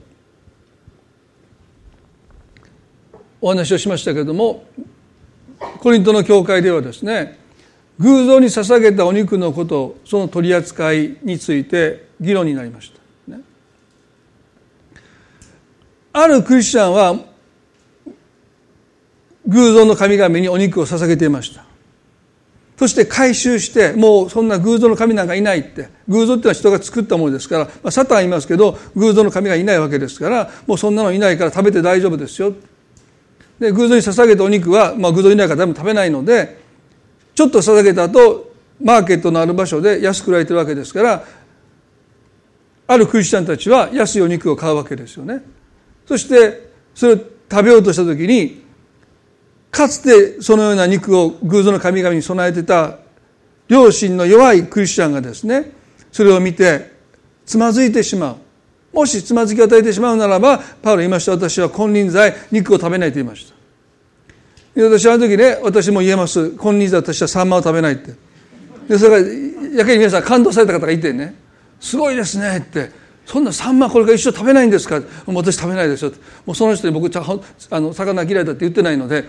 [3.41, 4.65] お話をしましたけれども
[5.79, 7.39] コリントの教会ではですね
[8.01, 12.93] 偶像に捧げたお肉のことその取り扱いについて議論になりまし
[13.29, 13.41] た、ね、
[16.13, 17.25] あるクリスチャンは
[19.47, 21.65] 偶像の神々にお肉を捧げていました。
[22.77, 25.89] そして回収してもうそんな偶像の神なんかいないって。
[26.09, 32.53] 偶像っていうのは人が作ったものですから、まあ、サタンいますけど偶像の神がいないわけですからもうそんなのいないから食べて大丈夫ですよ。
[33.59, 36.59] で偶像に捧げたお肉は、まあ、偶像いないから誰も食べないので
[37.35, 41.25] ちょっと捧げた後マーケットのある場所で安く売られてるわけですから
[42.87, 45.43] あるクリスチャンたちは安いお肉を買うわけですよね。
[46.07, 47.19] そしてそれを
[47.51, 48.64] 食べようとした時に
[49.75, 52.99] かつてそのような肉を偶像の神々に備えてた
[53.67, 55.73] 良心の弱いクリスチャンがですね
[56.13, 56.93] それを見て
[57.45, 58.37] つまずいてしまう。
[58.93, 63.55] もしつまずきを与えてしまうならばパウロ言いました私は金輪際肉を食べないと言いました。
[64.81, 66.51] 私あの時ね私も言えます。
[66.51, 68.15] 金輪際私はサンマを食べないって。
[68.89, 69.29] でそれが
[69.79, 71.35] やけに皆さん感動された方がいてね
[71.81, 73.03] すごいですねって。
[73.27, 75.01] そんなサンマこれから一生食べないんですか？
[75.01, 76.13] もう私食べないですよ
[76.45, 79.25] もうその人に僕あの魚嫌いだって言ってないので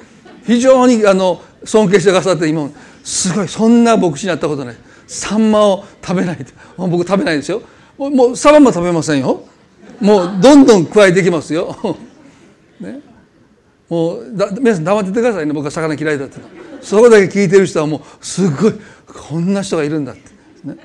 [0.45, 2.69] 非常にあの尊敬してくださって今
[3.03, 4.75] すごいそんな牧師になったことない。
[5.07, 6.45] サンマを食べない
[6.77, 7.61] 僕食べないですよ。
[7.97, 9.43] もうサバも食べませんよ。
[10.01, 11.73] もうどんどん加えていきますよ、
[12.81, 12.99] ね、
[13.87, 15.53] もうだ皆さん黙っててくださいね。
[15.53, 16.37] 僕は魚嫌いだって
[16.81, 18.73] そこだけ聞いてる人はもうすごい
[19.07, 20.21] こんな人がいるんだって、
[20.65, 20.75] ね、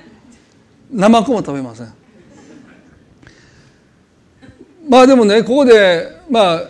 [0.91, 1.93] ナマコも食べません。
[4.87, 6.63] まあでもねここでまあ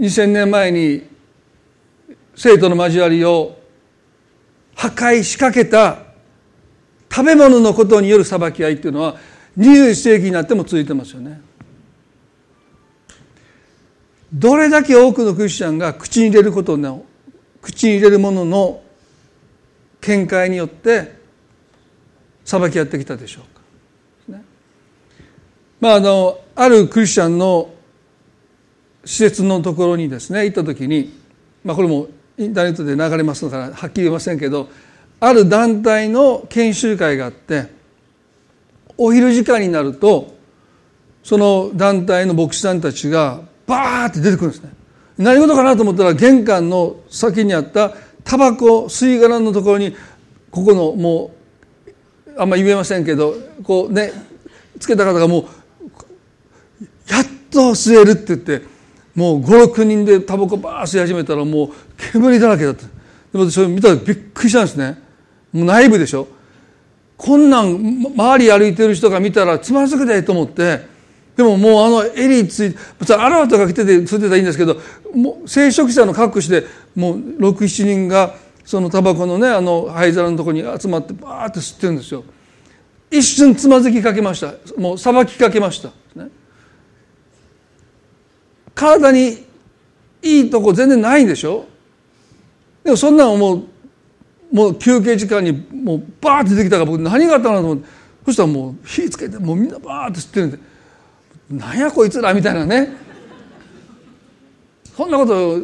[0.00, 1.09] 2000年前に
[2.34, 3.58] 生徒の交わりを
[4.74, 5.98] 破壊しかけた
[7.10, 9.16] 食べ物のことによる裁き合いっていうのは
[9.58, 11.40] 21世紀になっても続いてますよね。
[14.32, 17.04] どれだけ多くのクリスチャンが口に入れることの
[17.60, 18.82] 口に入れるものの
[20.00, 21.18] 見解によって
[22.44, 24.36] 裁き合ってきたでしょうか。
[24.38, 24.44] ね、
[25.80, 27.74] まああのあるクリスチャンの
[29.04, 31.12] 施設のところにですね行った時に、
[31.64, 32.06] まあ、これも
[32.40, 34.68] インターネットで流れますからはっきり言えませんけど
[35.20, 37.66] ある団体の研修会があって
[38.96, 40.34] お昼時間になると
[41.22, 44.70] その団体の牧師さんたちがバーって出てくるんですね。
[45.18, 47.92] 何事かなと思ったら玄関の先にあった
[48.24, 49.94] タバコ吸い殻のところに
[50.50, 51.32] ここのも
[52.26, 54.12] うあんま言えませんけどこうね
[54.78, 55.44] つけた方がもう
[57.12, 58.62] やっと吸えるって言って
[59.14, 61.70] もう56人でタバコバー吸い始めたらもう
[62.12, 62.86] 煙だらけだった。
[63.32, 64.98] でもそれ見たらびっくりしたんですね。
[65.52, 66.28] もう内部でしょ。
[67.16, 70.88] こんなん周り歩いてる人が見たらつまずくでと思って。
[71.36, 74.76] でももうあの襟ついて別にアラワとか着てて吸ってたらいいんですけど
[75.14, 82.24] もう聖職者の格好してもう67人がそのタバコのねあの灰皿のところに集まってバーって吸ってるんですよ。
[83.10, 84.54] 一瞬つまずきかけました。
[84.76, 86.30] もうさばきかけました、ね、
[88.80, 89.44] 体に
[90.22, 91.66] いいとこ全然ないんでしょ？
[92.82, 93.64] でもそんなのもう
[94.50, 97.88] もう休憩時間にもうバーって出てきたから僕何があったのと思って
[98.24, 100.58] そしたらもう火つけてもうみんなバーって吸ってるんで
[101.50, 102.88] なんやこいつらみたいなね。
[104.96, 105.58] そんなこと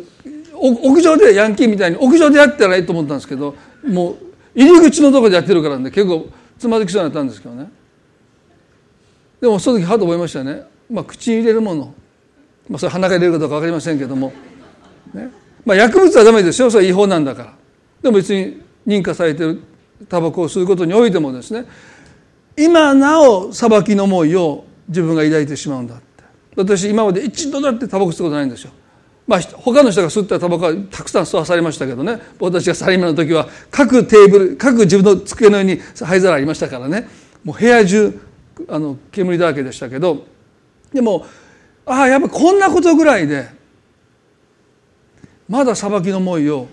[0.54, 3.54] 屋上でヤンキーみたいに屋上でやったらいいと思ったんですけど
[3.86, 4.16] もう
[4.54, 5.90] 入り口のとこでやってるからね。
[5.90, 7.70] 結構つまずきそうになったんですけどね。
[9.40, 11.94] でもその時はと思いましたね、まあ、口に入れるもの、
[12.68, 14.32] まあ、それ鼻が入れるかどうか分かりませんけども
[15.14, 15.30] ね。
[15.64, 16.70] まあ、薬物はダメですよ。
[16.70, 17.54] それは違法なんだから。
[18.02, 19.62] でも別に認可されてる
[20.08, 21.66] タバコを吸うことにおいてもですね
[22.56, 26.24] 今なお裁きの思いを自分が抱いてしまうんだって。
[26.56, 28.70] 私今まで一度だってタバコ吸ったことないんですよ。
[29.26, 32.20] まあ他の人が吸ったタバコはたくさん吸わされましたけどね。
[32.38, 37.08] 私がサラリーマンの時は各テーブル各自分の机の上に灰皿ありましたからね。
[37.44, 38.18] もう部屋中
[38.68, 40.24] あの煙だらけでしたけど。
[40.92, 41.26] でも
[41.86, 43.48] ああやっぱこんなことぐらいで
[45.48, 46.66] まだ裁きの思いを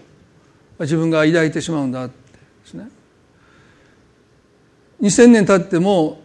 [0.79, 2.89] 自分が抱いてしまうんだってですね。
[5.01, 6.21] 2000年経っても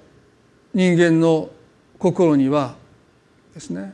[0.73, 1.51] 人間の
[1.99, 2.77] 心には
[3.53, 3.93] ですね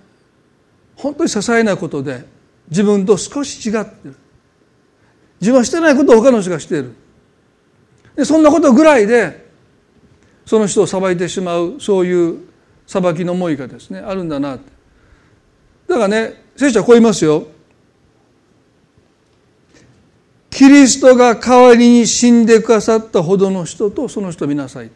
[0.95, 2.24] 本当に些細なことで
[2.70, 4.16] 自分と少し違ってる。
[5.40, 6.92] 自分はしてないことを他の人がしている。
[8.14, 9.51] でそんなことぐらいで
[10.47, 12.38] その人を裁いてしまうそういう
[12.86, 14.74] 裁きの思いがですねあるんだなって。
[15.89, 17.49] だからね聖書はこう言いますよ。
[20.51, 24.91] キリストが代わりに死んでくださったほどの人とその人を見なさい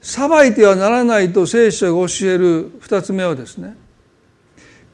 [0.00, 3.76] 裁いてはならないと聖書が教える二つ目はですね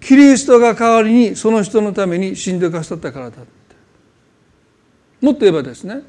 [0.00, 3.66] キリストが代わりにその人のために死んでくださったからだって。
[5.20, 6.02] もっと言えばですね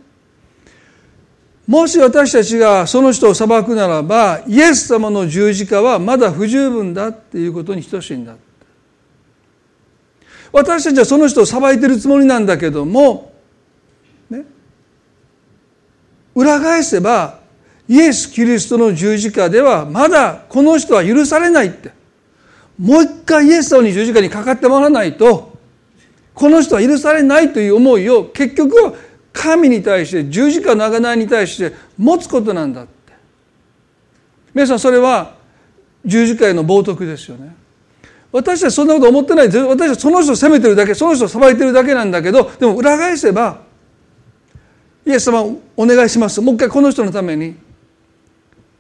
[1.68, 8.36] もし私たちがその人を裁くならばイエス様の十字架はまだ不十分だっていうことに等しいんだ。
[10.54, 13.34] 私たちはその人を裁いてるつもりなんだけども、
[14.30, 14.46] ね、
[16.34, 17.42] 裏返せば
[17.90, 21.92] イエス・キリストの十字架ではまだこの人は許されないって。
[22.80, 25.58] もう一回イエス様に十字架にかかってもらわないと
[26.34, 28.94] この人は許されないという思いを結局は
[29.38, 33.14] 神に対して十字架の贖いに対して持つことなんだって。
[34.54, 35.36] 皆さんそれは
[36.04, 37.56] 十字架への冒涜ですよね。
[38.32, 39.48] 私たちそんなこと思ってない。
[39.48, 43.62] 私たちその人を責めてるだけその人を裁いてるだけなんだけどでも裏返せば
[45.06, 45.44] イエス様
[45.76, 46.42] お願いします。
[46.42, 47.68] もう一回この人のために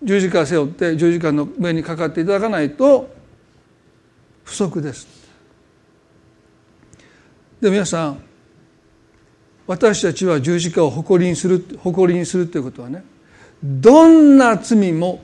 [0.03, 3.09] 十字架を背負って十字架の上にかかっていただかないと
[4.43, 5.07] 不足です
[7.59, 8.26] で皆さん
[9.67, 13.03] 私たちは十字架を誇りにする誇りにするということはね
[13.61, 15.21] どんな罪も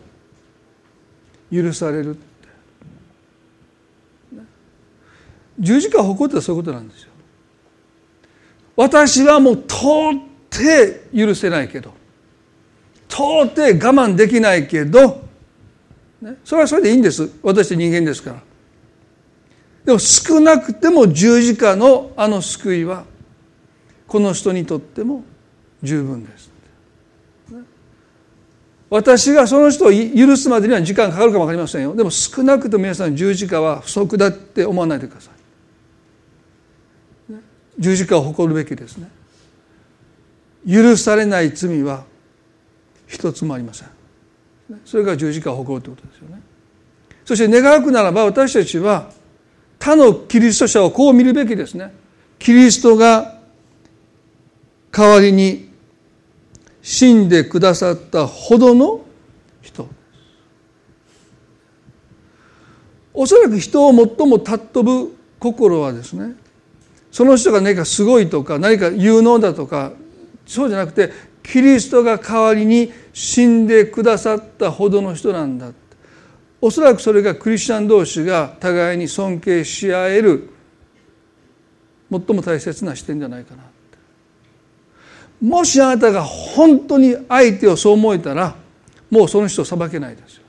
[1.52, 2.18] 許される。
[5.60, 7.10] 十字架を誇ってそういうことなんですよ。
[8.76, 10.20] 私はもう到
[10.50, 10.64] 底
[11.16, 11.94] 許せないけど
[13.08, 15.22] 到底我慢できないけど、
[16.20, 17.30] ね、それはそれでいいんです。
[17.44, 18.42] 私人間ですから。
[19.86, 23.06] でも少なくても十字架のあの救いは
[24.14, 25.24] この人にとっても
[25.82, 26.52] 十分です。
[28.88, 31.96] 私がその人を許すまでには時間かかるかも分かりませんよ。
[31.96, 35.34] でも少なくとも皆さん十字架は不足だって思わないでください。
[37.80, 39.10] 十字架を誇るべきですね。
[40.70, 42.04] 許されない罪は
[43.08, 43.88] 一つもありません。
[44.86, 46.40] それが十字架を誇るということですよね。
[47.26, 49.10] そして願うくならば私たちは
[49.80, 51.92] 他のキリスト者をこう見るべきですね。
[52.38, 53.42] キリストが
[54.96, 55.70] 代わりに
[56.84, 59.02] 死んでくださったほどの
[59.62, 59.88] 人。
[63.14, 66.36] おそらく人を最も尊ぶ心はですね
[67.12, 69.92] その人が何かすごいとか何か有能だとか
[70.48, 71.12] そうじゃなくて
[71.44, 75.72] キリストが代わりに死んでくださったほどの人なんだ
[76.62, 80.50] おそらくそれがクリスチャン同士が互いに尊敬し合える
[82.10, 83.73] 最も大切な視点じゃないかな。
[85.44, 88.56] もしあなたが本当に相手をそう思えたら
[89.12, 90.44] もうその人を裁けないですよ。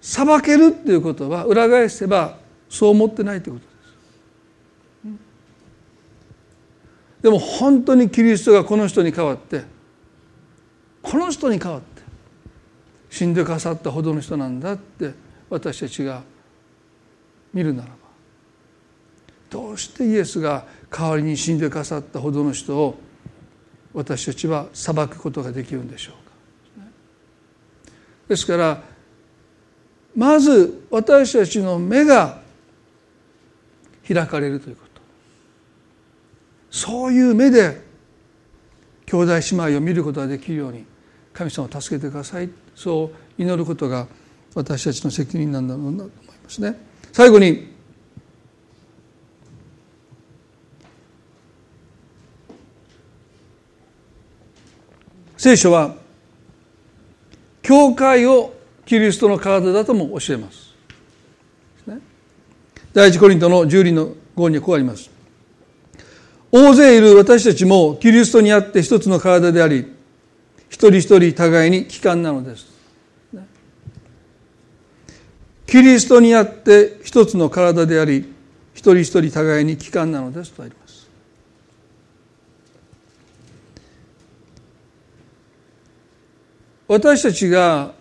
[0.00, 2.38] 裁けるっていうことは裏返せば
[2.68, 3.66] そう思ってないということ
[5.06, 5.18] です。
[7.22, 9.62] でも本当にキリストがこの人に代わって
[11.02, 12.02] この人に代わって
[13.10, 15.14] 死んでかさったほどの人なんだって
[15.48, 16.24] 私たちが
[17.54, 17.94] 見るならば
[19.50, 22.98] どうしてイエスが代わりに死んでかさったほどの人を
[23.94, 26.14] 私たちは裁くことができるんでしょう
[26.80, 26.86] か。
[28.28, 28.82] ですから
[30.14, 32.42] まず私たちの目が
[34.06, 35.00] 開かれるということ。
[36.70, 37.80] そういう目で
[39.06, 39.40] 兄弟姉
[39.70, 40.84] 妹を見ることができるように
[41.32, 42.50] 神様を助けてください。
[42.74, 44.06] そう祈ることが
[44.54, 46.10] 私たちの責任なんだろうなと思い
[46.44, 46.76] ますね。
[47.12, 47.71] 最後に
[55.42, 55.96] 聖書は
[57.62, 58.54] 教会を
[58.86, 60.72] キリストの体だとも教えます。
[62.92, 65.10] 第一コリントの十里の号にこうあります。
[66.52, 69.92] 大勢いる私たちもキリストにあって一つの体であり、
[70.68, 72.66] 一人一人互いに帰還なのです。
[75.66, 78.32] キリストにあって一つの体であり
[78.74, 80.81] 一人一人互いに帰還なのですとあります
[86.88, 87.92] 私たちが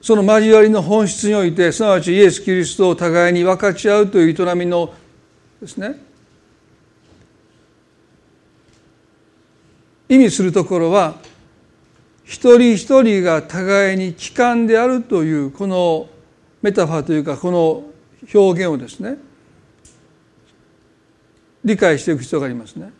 [0.00, 4.92] その交わりの本質においてすなわちイエス・キリストを互いに分かち合うという営みの
[5.60, 6.00] ですね
[10.08, 11.16] 意味するところは
[12.24, 16.08] 一人一人が互いに帰還であるというこの
[16.62, 17.84] メタファーというかこの
[18.34, 19.18] 表現をですね
[21.64, 22.90] 理解していく必要がありますね。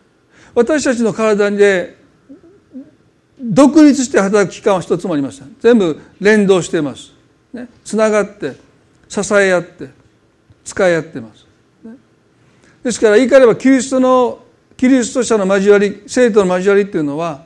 [0.54, 1.99] 私たちの体で
[3.40, 5.56] 独立して働く機関は一つもありません。
[5.60, 7.12] 全部連動しています。
[7.52, 8.54] ね、つながって
[9.08, 9.88] 支え合って
[10.64, 11.46] 使い合ってます。
[11.84, 11.96] ね、
[12.84, 14.40] ですから言い換えればキリストの
[14.76, 17.44] キリスト者の交わり生徒の交わりっていうのは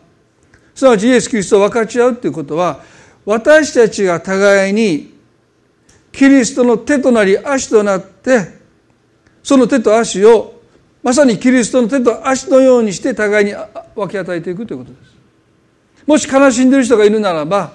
[0.74, 2.82] すなわちイエス・キリストを分かち合うっていうことは
[3.24, 5.14] 私たちが互いに
[6.12, 8.58] キリストの手となり足となって
[9.42, 10.60] その手と足を
[11.02, 13.52] まさにキリストの手と足のようにして互いに
[13.94, 15.13] 分け与えていくということです。
[16.06, 17.72] もし悲しんでいる人がいるならば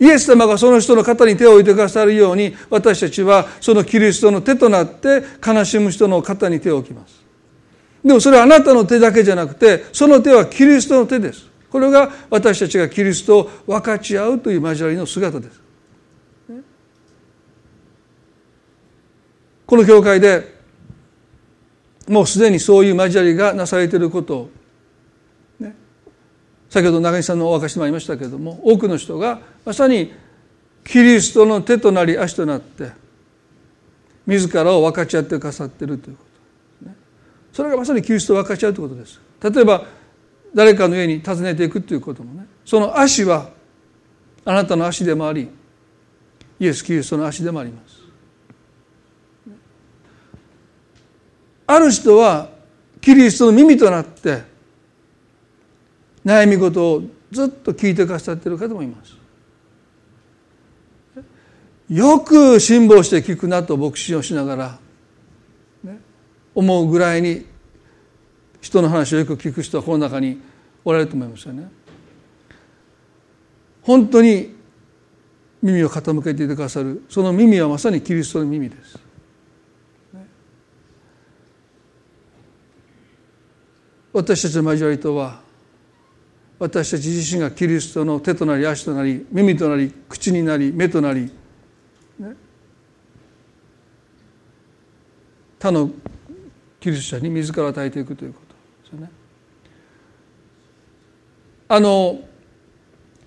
[0.00, 7.22] イエス様がその人の肩に手を置いてくださるように私たちはそのキリストの手となって悲しむ人の肩に手を置きます。
[8.04, 11.48] でもそれはあなたの手だけじゃなくてその手はキリストの手です。
[11.70, 15.60] これが私たちがキリストを分かち合うという交わりの姿です。
[19.66, 20.54] この教会で
[22.08, 24.50] もうすでにそういう交わりがなされていることを、
[26.74, 30.12] 先ほど中西さんのお証しもありましたけれども多くの人がまさに
[30.82, 32.90] キリストの手となり足となって
[34.26, 36.24] 自らを分かち合ってくださっているというこ
[36.84, 36.90] と、
[37.52, 39.20] それがまさにキリストを分かち合うということです。
[39.40, 39.84] 例えば
[40.52, 42.44] 誰かの家に訪ねていくということもね。
[42.64, 43.50] その足は
[44.44, 45.48] あなたの足でもあり
[46.58, 48.02] イエス・キリストの足でもあります。
[51.68, 52.48] ある人は
[53.00, 54.53] キリストの耳となって
[56.24, 59.16] 悩み事をずっと聞いてくださっている方もいます
[61.88, 64.78] よく辛抱して聞くなと牧師をしながら、
[66.54, 67.44] 思うぐらいに
[68.60, 70.40] 人の話をよく聞く人はこの中に
[70.82, 71.68] おられると思いますよね。
[73.82, 74.54] 本当に
[75.60, 78.98] 耳を傾けていてくださるその耳はまさにキリストの耳です。
[84.12, 85.43] 私たちの交わりとは
[86.64, 91.30] 私たち自身がキリストの手となり足となり耳となり口になり目となり、
[92.18, 92.34] ね、
[95.58, 95.90] 他の
[96.80, 99.10] キリスト者に自ら与えていくということですよね。
[101.68, 102.20] あの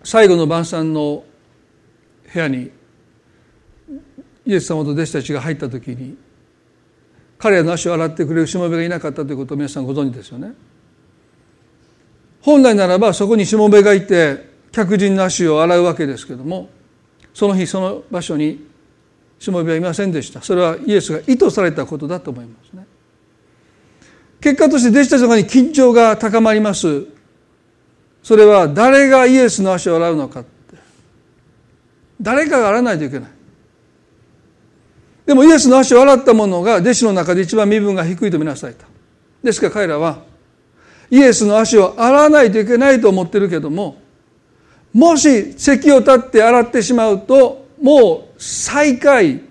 [0.03, 1.23] 最後の晩餐の
[2.33, 2.71] 部屋に
[4.47, 6.17] イエス様と弟子たちが入った時に
[7.37, 10.53] 彼らの足を洗ってくれるしもべがいなかったということを皆さんご存知ですよね。
[12.47, 16.69] 本来ならばそこにしもべがいて客人の足を洗うわけですけども
[17.33, 18.65] その日その場所に
[19.37, 20.41] しもべはいませんでした。
[20.41, 22.87] それはイエスが意図されたことだと思いますね。
[24.39, 27.05] 結果として弟子たちの中に緊張が高まります。
[28.23, 30.49] それは誰がイエスの足を洗うのかって。
[32.21, 33.29] 誰かが洗わないといけない。
[35.25, 38.87] でもイエスの足を洗った者が弟子の中で一番身分が低いと見なされた。
[39.43, 40.23] ですから彼らは
[41.09, 43.97] イエスの足を洗わないといけないと思ってるけども
[44.93, 49.41] もし席を立って洗ってしまうともう最下位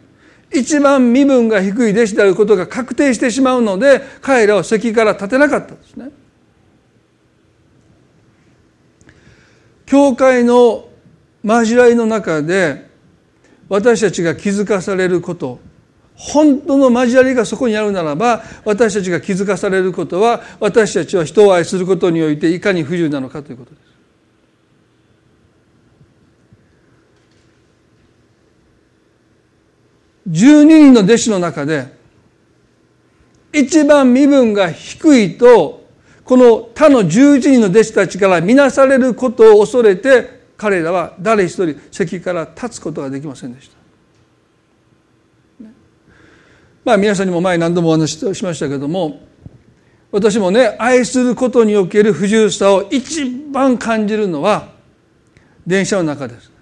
[0.52, 6.10] 一番身分が低い弟子であることが確定してしまうので彼らは席から立てなかったんですね。
[9.86, 10.88] 教会の
[11.44, 12.86] 交わりの中で
[13.68, 15.60] 私たちが気づかされること
[16.16, 23.86] 本当の交わりがそこにあるならば私たちが気づかされることは私たちは人を愛することにおいていかに不自由なのかということです。
[30.28, 31.86] 12人の弟子の中で
[33.52, 35.86] 一番身分が低いと
[36.24, 43.75] この他の11人の弟子たちから見なされることを恐れて彼らは誰一人席から立つことができませんでした。
[46.86, 49.20] まあ皆さんにも前何度もお話ししましたけども
[50.12, 54.68] 私もね愛することにおける不自由さを一番感じるのは
[55.66, 56.52] 電車の中です。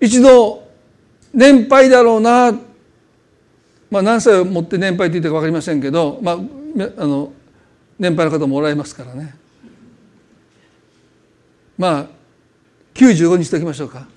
[0.00, 0.66] 一度
[1.34, 2.52] 年配だろうな
[3.90, 6.36] まあ何歳を持って年配って言ってか分かりませんけどまあ
[6.96, 7.30] あの
[7.98, 9.34] 年配の方もおられますからね。
[11.76, 12.06] まあ
[12.94, 14.08] 95にしておきましょうか。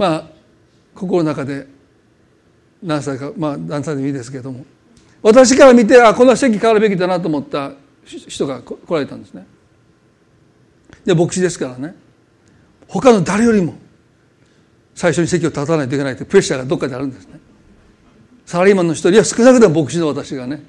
[0.00, 0.24] まあ
[0.94, 1.66] 心の中で
[2.82, 4.64] 何歳かまあ何歳でもいいですけれども
[5.20, 7.72] 私から見てあこの席変わるべきだなと思った
[8.06, 9.46] 人が来られたんですね。
[11.04, 11.94] で牧師ですからね
[12.88, 13.74] 他の誰よりも
[14.94, 17.38] 最初に席を立たないといけないというプレッシャーがどっかであるんですね。
[18.46, 20.62] サラリーマンの一人は少なくとも牧師の私がね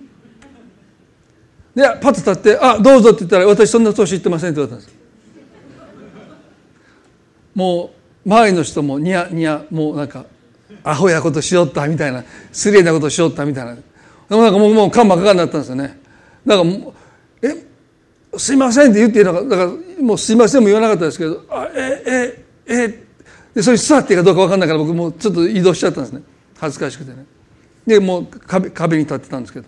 [1.73, 5.01] でパッと立って「あどうぞ」って言ったら「私そんな年言ってません」って言われたんです
[7.55, 10.25] もう周りの人もニヤニヤもうなんか
[10.83, 13.75] アホやことしよったみたいな失礼なことしよったみたいな。
[13.75, 13.81] で
[14.29, 15.99] もなんかもうもうカンマかかになったんですよね。
[16.45, 16.69] だから
[17.43, 17.65] 「え
[18.37, 22.03] すいません」って言っていいのかだからもう「すいません」も言わなかったですけど「あえ
[22.67, 23.03] ええ
[23.53, 26.21] でそれ座っていいかどうか分かんないから僕もうちょっと移動しちゃったんですね。
[26.57, 27.25] 恥ずかしくてね。
[27.85, 29.67] でもう壁壁に立ってたんですけど。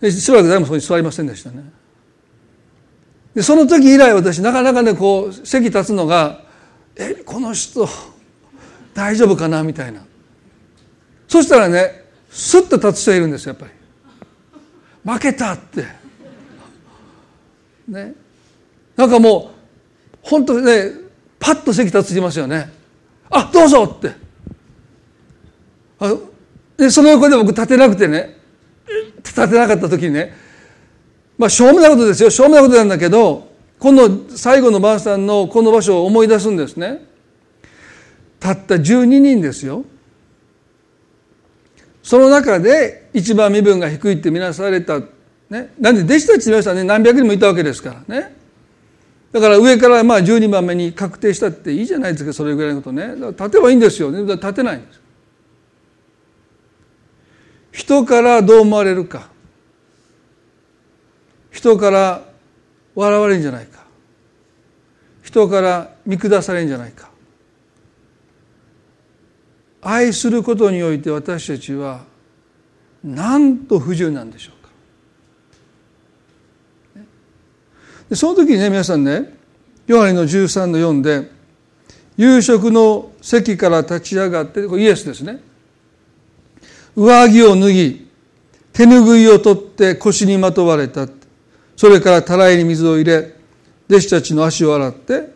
[0.00, 1.62] でしばらく誰もそこに座りませんでしたね。
[3.34, 6.42] でその時以来私なかなかねこう席立つのが
[7.02, 7.88] えこの人
[8.92, 9.62] 大丈夫かな？
[9.62, 10.02] みたいな。
[11.26, 13.72] そしたらねスッと立つ人いるんですよやっぱ
[15.08, 15.86] り負けたって。
[17.88, 18.14] ね。
[18.96, 19.50] なんかも
[20.14, 20.92] う本当ね
[21.38, 22.70] パッと席立つますよね
[23.30, 23.84] あどうぞ！
[23.84, 24.12] って。
[26.00, 26.14] あ
[26.76, 28.36] でその横で僕立てなくてね
[29.16, 30.34] 立てなかった時にね。
[31.38, 32.28] まあしょうもないことですよ。
[32.28, 33.49] しょうもないことなんだけど
[33.80, 37.02] この最後の晩餐のこの場所を思い出すんですね。
[38.38, 39.84] たった12人ですよ。
[42.02, 45.00] その中で一番身分が低いって見なされた、
[45.48, 48.36] ね、なんで弟子たちの皆さんね何百人もいたわけですからね。
[49.32, 53.14] だから上からまあ12番目に確定したっていいじゃないですかそれぐらいのことね。
[53.30, 54.22] 立てばいいんですよね。
[54.24, 55.00] 立てないんです。
[57.72, 59.30] 人からどう思われるか。
[61.50, 62.29] 人から
[63.00, 63.80] 笑われるんじゃないか。
[65.22, 67.08] 人から見下されるんじゃないか。
[69.80, 72.04] 愛することにおいて私たちは
[73.02, 74.70] なんと不自由なんでしょうか。
[78.10, 79.32] でその時にね皆さんね
[79.86, 81.30] ヨハネの13の4で
[82.18, 85.40] 夕食の席から立ち上がってこれイエスですね。
[86.94, 88.10] 上着を脱ぎ
[88.74, 91.08] 手ぬぐいを取って腰にまとわれた。
[91.80, 93.32] それからたらいに水を入れ
[93.88, 95.32] 弟子たちの足を洗って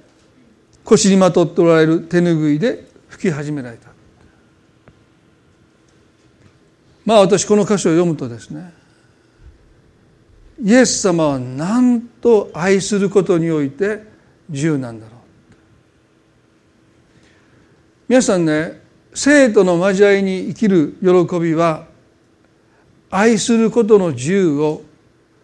[0.84, 3.88] 腰にまとっておられる手ぬぐいで拭き始められた。
[7.06, 8.74] まあ私この箇所を読むとですね
[10.62, 14.02] イエス様はなんと愛することにおいて
[14.50, 15.18] 自由なんだろう。
[18.06, 18.82] 皆さんね
[19.14, 21.86] 生との交わりに生きる喜びは
[23.08, 24.82] 愛することの自由を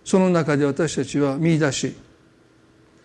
[0.04, 1.96] その中で私たちは見出し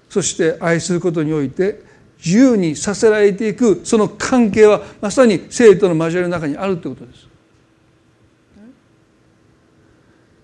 [0.10, 1.84] そして愛することにおいて
[2.24, 7.28] 自由にさせられていくその関係はまさに生との交わりの中にあるということです。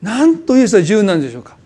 [0.02, 1.58] なんとイエスは自由なんでしょうか。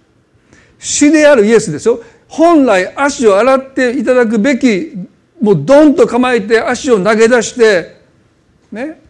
[0.77, 2.01] 死であるイエスですよ。
[2.27, 4.93] 本来足を洗っていただくべき
[5.41, 8.01] もうドンと構えて足を投げ出して
[8.71, 9.01] ね。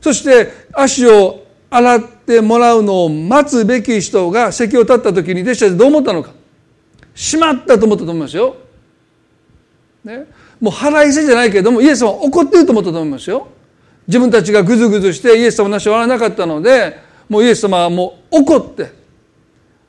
[0.00, 6.30] そして足を洗ってもらうのを待つべき人が席を立った時に弟子たちどう思ったのか
[7.14, 8.56] しまったと思ったと思いますよ。
[10.04, 10.26] ね、
[10.60, 13.48] もう腹いせじゃないけれどもイエス様怒ってると思ったと思いますよ。
[14.06, 16.98] 自分たちがぐずぐずしてイエス様の足を洗わなかったので
[17.28, 18.92] もうイエス様はもう怒って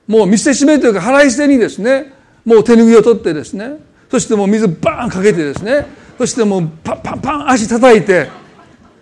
[0.07, 2.13] もう見せしめというか腹いせにですね
[2.45, 3.77] もう手拭いを取ってですね
[4.09, 5.85] そしてもう水バーンかけてですね
[6.17, 8.29] そしてもうパンパンパン足叩いて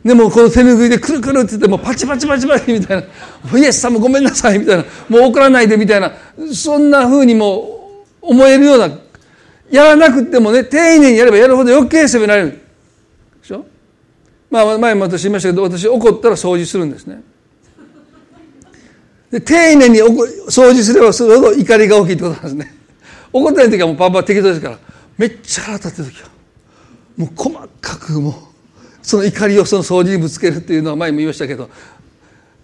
[0.03, 3.03] でもこの手拭いでくるくるって言ってもパチパチパチパチみたいな
[3.57, 6.11] 「イエス様ごめんなさい」みたいな「もう怒らないで」みたいな。
[6.53, 8.89] そんなふうにも思えるような
[9.71, 12.49] やらなくてもね丁寧にやればやるほど余計責められる。
[12.51, 12.57] で
[13.47, 13.65] しょ？
[14.51, 17.21] まあ前も私言いましたけど私怒ったら掃除するんですね。
[19.31, 22.75] で丁寧に掃除すればするほど怒りが大きいってことなんですね。
[23.31, 24.77] 怒ってない時はもうパンパン適当ですから。
[25.17, 26.29] めっちゃ腹立ってる時は。
[27.17, 28.33] もう細かくもう
[29.03, 31.69] その怒りをその掃除にぶつけるっていうのは前も言いましたけど。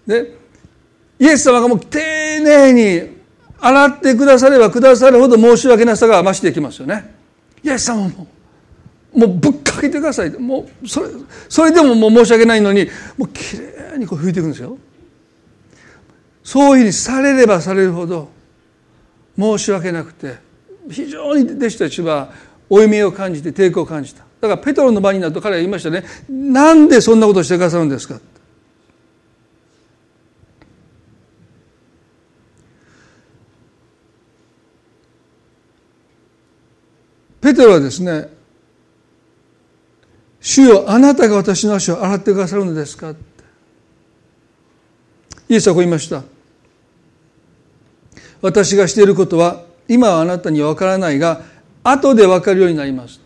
[0.08, 0.36] で
[1.20, 2.00] イエス様がもう丁
[2.40, 3.20] 寧に
[3.60, 7.14] 洗ってくださればくださるほど申し訳なさが増していきますよね。
[7.62, 8.28] イエス様も。
[9.14, 10.30] もうぶっかけてください。
[10.32, 11.10] もうそれ
[11.50, 12.88] それでももう申し訳ないのに
[13.18, 14.78] もうきれいにこう拭いていくんですよ。
[16.44, 18.30] そういうふうにされればされるほど
[19.38, 20.38] 申し訳なくて
[20.90, 22.32] 非常に弟子たちは
[22.70, 24.24] 負い目を感じて抵抗を感じた。
[24.42, 26.04] だからペトロの場になると彼は言いましたね。
[26.30, 28.20] なんでそんなことをしてくださるんですか？
[37.42, 38.28] ペテロはですね
[40.42, 43.14] 主主よあなたが私の足を洗ってくださるのですか?」
[45.50, 46.24] イエスはこう言いました
[48.42, 51.42] 「私がしていることは今はあなたには分からないが
[51.84, 53.20] 後で分かるようになります」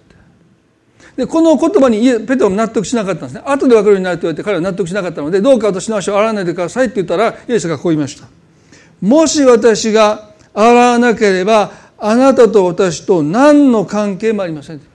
[1.16, 8.28] でこの言葉にペテロも納得しなかったんですね後で分かるようになると言われて彼は納得しなかったのでどうか私の足を洗わないでくださいって言ったらイエスがこう言いました
[9.01, 14.93] もし私が洗わなければあなたと私と何の関係もありません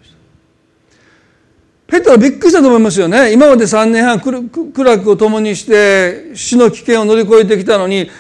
[1.89, 3.33] ペテロはびっくりしたと思いますよね。
[3.33, 8.11] 今まで3年半苦楽を共にして死の危険を乗り越えてきたのに、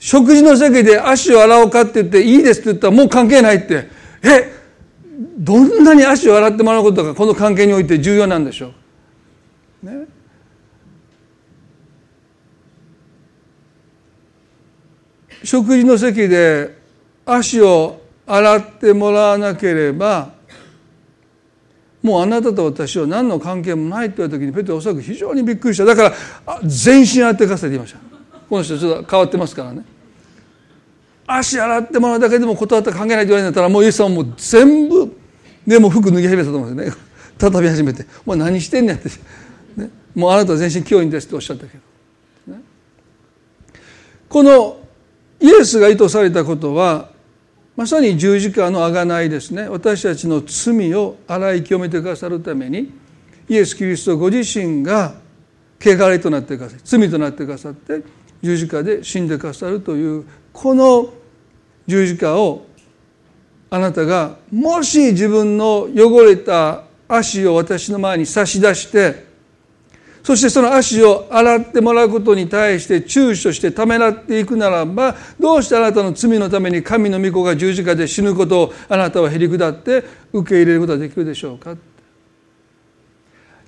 [0.00, 3.88] 食事の席で足を洗おうかって言っていいですって言ったらもう関係ないって。
[4.24, 4.55] え
[5.18, 8.72] どんなに足を洗ってもらうことがこの関係において重要なんでしょ
[9.82, 9.86] う。
[9.86, 10.06] ね、
[15.42, 16.76] 食事の席で
[17.24, 20.34] 足を洗ってもらわなければ
[22.02, 25.84] もうあなたと私は何の関係もないって言われた時にペテロおそらく非常にびっくりした。
[25.84, 26.14] だか
[26.46, 27.98] ら全身洗ってくださいっていました。
[28.48, 29.84] この人ちょっと変わってますからね。
[31.26, 35.16] 足洗ってもらうだけでも断ったら関係ないって言われるんだったらもうイエスさんはもう全部
[35.66, 36.96] でも服脱ぎ始めたと思うんですね。
[37.38, 39.10] 畳み始めて「もう何してんねん」って、
[39.76, 41.76] ね、もうあなた全身教員ですっておっしゃったけ
[42.46, 42.62] ど、ね、
[44.28, 44.78] この
[45.40, 47.10] イエスが意図されたことは
[47.76, 49.68] まさに十字架の贖いですね。
[49.68, 52.90] 私たちの罪を洗い清めてくださるために
[53.48, 55.14] イエス・キリストご自身が
[55.80, 58.02] 汚れとなってください罪となってくださって
[58.42, 60.24] 十字架で死んでくださるという
[60.56, 61.12] この
[61.86, 62.64] 十字架を
[63.68, 69.26] あなたがもし自分の汚れた足を私の前に差し出して
[70.22, 81.76] そしてその足を洗ってもらうことに対して躊躇してためらっていくならばどうしてあなたの罪のために神の御子が十字架で死ぬことをあなたはへり下って受け入れることができるでしょうか。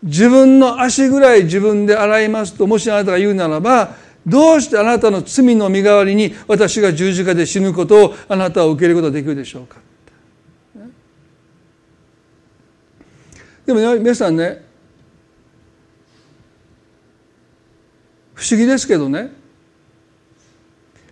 [0.02, 3.94] 自分の足ぐらい自分で洗いますともしあなたが言うならば
[4.26, 9.78] どうしてあなたの罪の身代わりに私が十字架で死ぬことをあなたは受けることができるでしょうか？
[13.64, 14.64] でも、皆さんね
[18.34, 19.30] 不思議ですけどね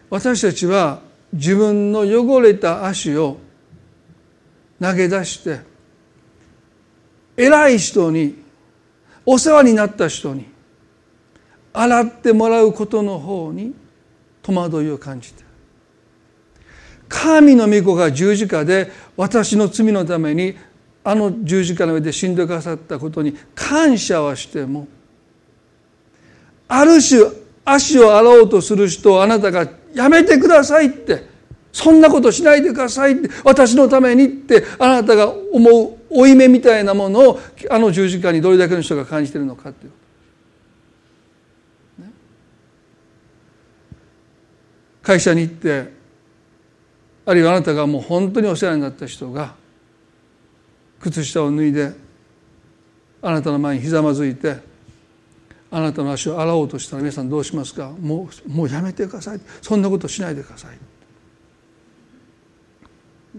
[0.08, 1.00] 私たちは
[1.32, 3.38] 自分の汚れた足を
[4.80, 5.60] 投げ出して
[7.36, 8.42] 偉い人に
[9.26, 10.46] お世話になった人に
[11.78, 13.74] 洗ってもらうことの方に
[14.42, 15.44] 戸惑いを感じて
[17.08, 20.56] 神の御子が十字架で私の罪のために
[21.04, 24.88] あの十字架の上で死んでくださったことに感謝はしても
[26.66, 27.30] ある種
[27.64, 31.26] 足を洗おうとする人をあなたがやめてくださいって
[31.72, 39.92] そんなことしないでくださいって私のためにってあなたが思う負い目みたいなものをあの十字架にどれだけの人が感じてるのかっていう。
[45.06, 45.92] 会社に行って
[47.24, 49.54] あるいはあなたがもう本当にお世話になった人が
[50.98, 51.92] 靴下を脱いで
[53.22, 54.56] あなたの前にひざまずいて
[55.70, 57.92] あなたの足を洗おうとしたら皆さんどうしますか？
[58.00, 59.40] もうもうやめてください。
[59.62, 60.78] そんなことしないでください、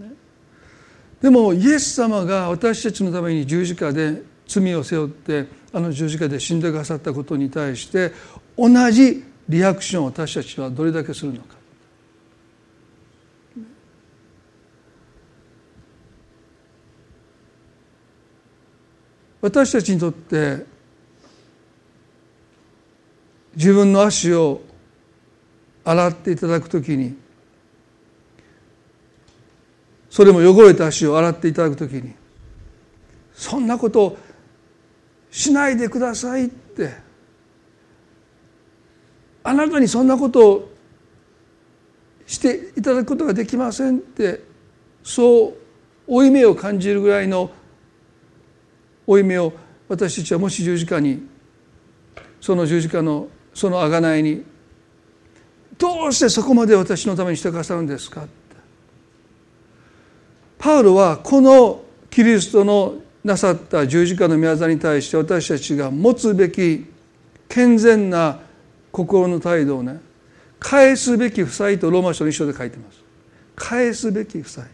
[0.00, 0.14] ね、
[1.20, 8.12] でもイエス様が私たちのために十字架で罪を背負ってあの十字架で死んでくださったことに対して
[8.56, 11.57] 同じリアクションを私たちはどれだけするのか。
[19.40, 20.66] 私たちにとって
[23.54, 24.60] 自分の足を
[25.84, 27.16] 洗っていただくときに
[30.10, 32.14] それも汚れた足を洗っていただくときに
[33.32, 34.16] そんなこと
[35.30, 36.92] しないでくださいって
[39.44, 40.72] あなたにそんなことを
[42.26, 44.42] していただくことができませんって
[45.02, 45.54] そう
[46.06, 47.50] 負い目を感じるぐらいの
[49.08, 49.54] 負い目を
[49.88, 51.26] 私たちはもし十字架に
[52.42, 54.44] その十字架のその贖いに
[55.78, 58.26] どうしてそこまで私のためにしてくださるんですか？
[60.58, 66.84] パウロはこのキリストのなさった十字架の御業に対して私たちが持つべき
[67.48, 68.40] 健全な
[68.92, 70.00] 心の態度をね
[70.60, 73.02] 返すべき負債とローマ書の一章で書いてます。
[73.56, 74.66] 返すべき負債。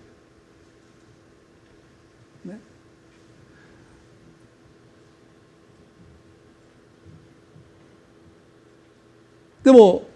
[9.64, 10.06] でも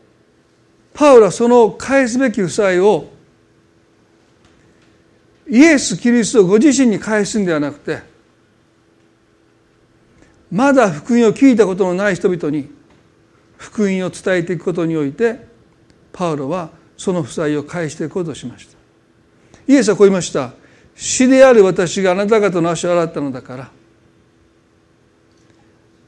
[0.94, 3.09] パウロはその返すべき負債を
[5.49, 8.03] イエス・キリストご自身に返すんではなくて
[10.51, 12.70] まだ福音を聞いたことのない人々に
[13.57, 15.46] 福音を伝えていくことにおいて
[16.12, 18.76] パウロはその負債を返していこうとしました。
[19.66, 20.53] イエスはこう言いました。
[20.96, 23.70] 死である私があなた方の足を洗ったのだから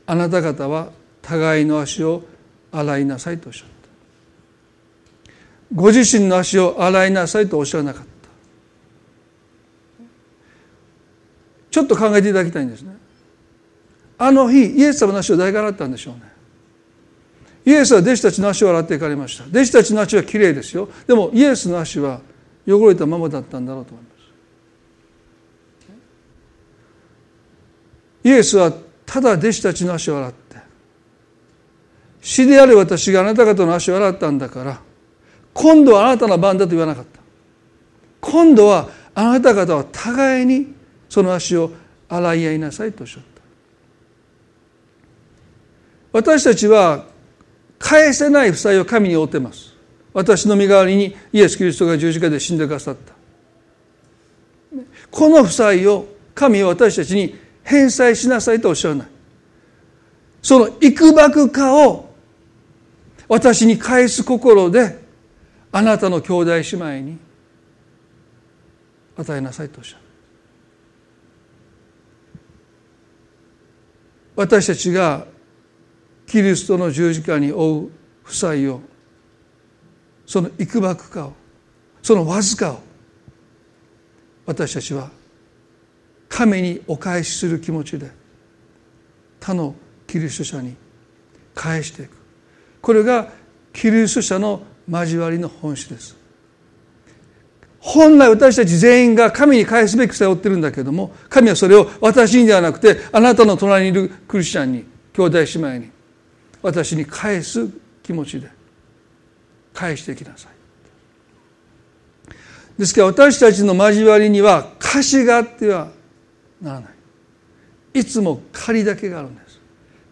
[0.07, 0.91] あなた方は
[1.23, 2.25] 互いの足を
[2.73, 5.33] 洗いなさいとおっしゃった。
[5.75, 8.11] ご自身の足を洗いなさいとおっしゃらなかった。
[11.71, 12.97] ちょっと考えていただきたいんですね。
[14.19, 16.23] あの日イエス様の足を誰が洗ったんでしょうね。
[17.65, 19.45] イエスは弟子たちの足を洗っていかれました。
[19.45, 20.89] 弟子たちの足はきれいですよ。
[21.07, 22.21] でもイエスの足は
[22.67, 24.11] 汚れたままだったんだろうと思います。
[28.25, 28.73] イエスは
[29.07, 30.40] ただ弟子たちの足を洗って
[32.21, 34.81] 死である私があなた方の足を洗ったんだから
[35.53, 37.21] 今度はあなたの番だと言わなかった。
[38.21, 40.75] 今度はあなた方は互いに
[41.09, 41.73] その足を
[42.09, 43.29] 洗い合いなさいとおっしゃった。
[46.13, 47.07] 私たちは
[47.79, 49.75] 返せない負債を神に負ってます。
[50.13, 53.15] 私の身代わりにイエス・キリストが十字架で死んでくださった。
[55.11, 59.09] この負債を神は私たちに返済しなさいとおっしゃらない。
[60.43, 62.10] その幾ばくかを
[63.31, 64.99] 私に返す心で
[65.71, 67.19] あなたの兄弟姉妹に
[69.17, 70.03] 与えなさいとおっしゃる。
[74.35, 75.29] 私たちが
[76.27, 77.91] キリストの十字架に負う
[78.25, 78.81] 負債を
[80.27, 81.33] その幾ばくかを
[82.03, 82.81] そのわずかを
[84.45, 85.09] 私たちは
[86.29, 88.11] 神にお返しする気持ちで
[89.39, 89.77] 他の
[90.09, 90.75] キリスト者に
[91.55, 92.20] 返していく。
[92.81, 93.29] これが
[93.73, 96.17] キリスト者の交わりの本質です。
[97.79, 105.91] 本来私たち全員が神に返すべき負債を負ってるんだけども神はそれを私にではなくてあなたの隣にいるクリスチャンに兄弟姉妹に
[106.61, 107.69] 私に返す
[108.03, 108.51] 気持ちで
[109.73, 110.53] 返していきなさい。
[112.79, 115.91] ですから私たちの交わりには貸しがあっては
[116.61, 118.01] ならない。
[118.01, 119.61] いつも借りだけがあるんです。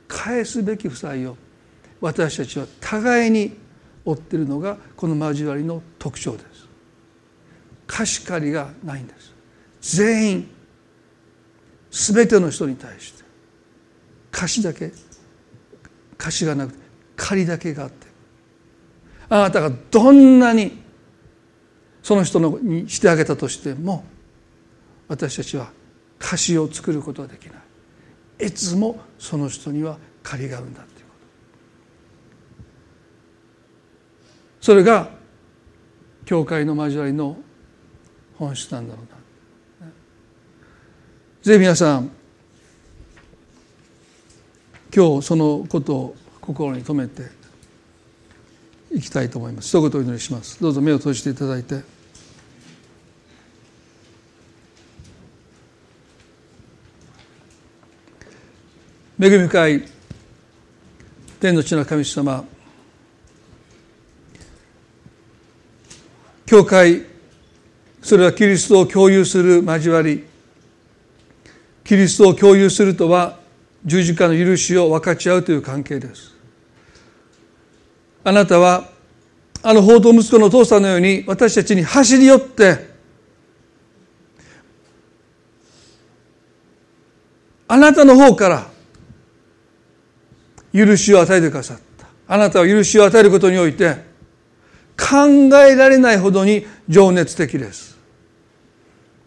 [0.06, 1.36] 返すべき負債を
[2.00, 3.56] 私たちは互いに
[4.04, 6.68] 負っているのがこの交わりの特徴です。
[7.86, 9.34] 貸し借りがないんです。
[9.80, 10.50] 全員
[11.90, 13.24] 全ての人に対して
[14.30, 14.92] 貸しだけ
[16.16, 16.78] 貸しがなくて
[17.16, 18.06] 借りだけがあって。
[19.30, 20.82] あなたがどんなに
[22.02, 24.04] その人のにしてあげたとしても
[25.08, 25.70] 私たちは
[26.18, 27.58] 貸しを作ることはできな
[28.40, 28.46] い。
[28.46, 31.14] いつもその人には借りがあるんだというこ
[34.57, 35.08] とそれが
[36.26, 37.38] 教会の交わりの
[38.36, 39.00] 本質なんだろ
[39.80, 39.90] うな。
[41.40, 42.10] ぜひ皆さん
[44.94, 47.30] 今日そのことを心に留めて
[48.92, 49.68] いきたいと思います。
[49.68, 50.60] 一言お祈りします。
[50.60, 51.76] どうぞ目を閉じていただいて。
[59.18, 59.84] 恵み深い
[61.40, 62.44] 天の地の神様
[66.48, 67.04] 教会
[68.00, 70.24] それはキリストを共有する交わり。
[71.84, 73.38] キリストを共有するとは
[73.84, 76.34] 十字架の許しを分かち合うという関係です。
[78.24, 78.88] あなたは
[79.62, 82.78] あの宝刀息子の父さんのように私たちに走り寄って
[87.66, 88.66] あなたの方から
[90.72, 92.06] 許しを与えてくださった。
[92.26, 94.07] あなたは許しを与えることにおいて
[94.98, 95.28] 考
[95.58, 97.96] えられないほどに情熱的です。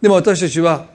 [0.02, 0.86] でも私たちは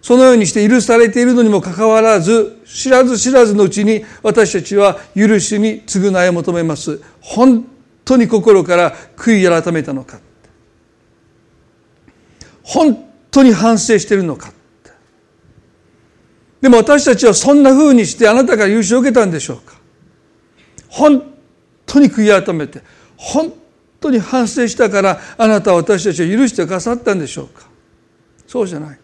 [0.00, 7.00] そのようにして許されているのにもかかわらず知らず知らずのうちに私たちは許しに償いを求めます。
[7.20, 7.66] 本
[8.04, 10.20] 当に心から悔い改めたのか。
[12.62, 14.52] 本当に反省しているのか。
[16.60, 19.74] でも私たちはそんな風にしてあなたから許しを受けたんでしょうか。
[20.88, 21.34] 本
[21.86, 22.82] 当に悔い改めて
[23.16, 23.52] 本
[24.04, 27.68] 当に反省したからあなたは私たちを許してくださったんでしょうか？
[28.46, 28.98] そうじゃない。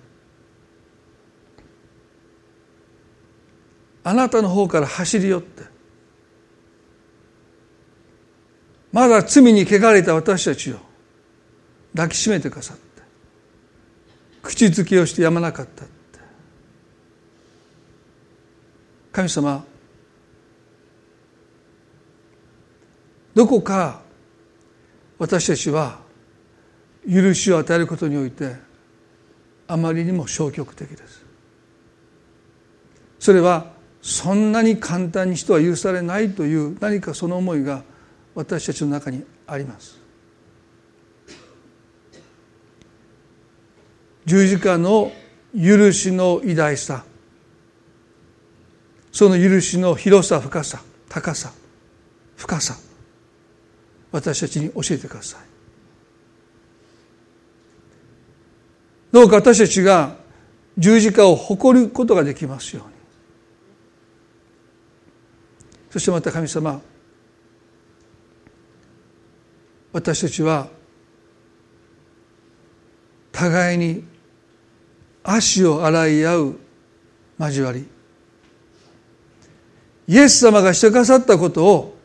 [4.05, 5.63] あなたの方から走り寄って
[8.93, 10.77] まだ罪に汚れた私たちを
[11.95, 12.83] 抱きしめてくださって
[14.43, 15.91] 口づけをしてやまなかったって。
[19.13, 19.65] 神様
[23.35, 24.03] どこか
[25.21, 25.99] 私たちは
[27.07, 28.57] 許しを与えることにおいて
[29.69, 31.23] あまりにも消極的です。
[33.19, 33.67] それは
[34.01, 37.85] そんなに簡単に人は許されないという何かその思いが
[38.35, 40.01] 私たちの中にあります。
[44.25, 45.13] 十字架の
[45.55, 47.05] 許しの偉大さ
[49.13, 51.53] その許しの広さ深さ高さ
[52.37, 52.90] 深さ
[54.13, 55.41] 私たちに教えてください。
[59.13, 60.17] どうか私たちが
[60.79, 62.95] 十字架を誇ることができますように。
[65.91, 66.81] そしてまた神様
[69.93, 70.69] 私たちは
[73.33, 74.05] 互いに
[75.25, 76.57] 足を洗い合う
[77.39, 77.87] 交わり。
[80.07, 82.00] イエス様がしてくださったことを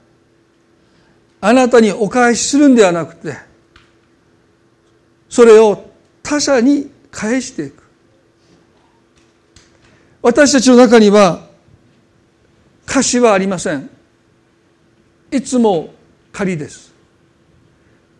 [1.47, 3.37] あなたにお返しするんではなくて
[5.29, 5.91] それを
[6.23, 7.83] 他者に返していく。
[10.23, 11.47] 私たちの中には
[12.87, 13.87] 貸しはありません。
[15.29, 15.93] いつも
[16.31, 16.91] 借りです。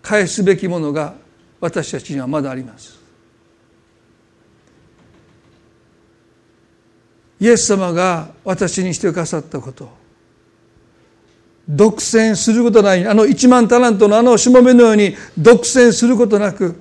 [0.03, 1.15] 返すべきものが
[1.59, 2.99] 私たちにはまだあります。
[7.39, 10.04] イエス様が私にしてくださったこと。
[11.67, 13.07] 独占することない。
[13.07, 16.75] あの1万タラントのあのしもべのように独占することなく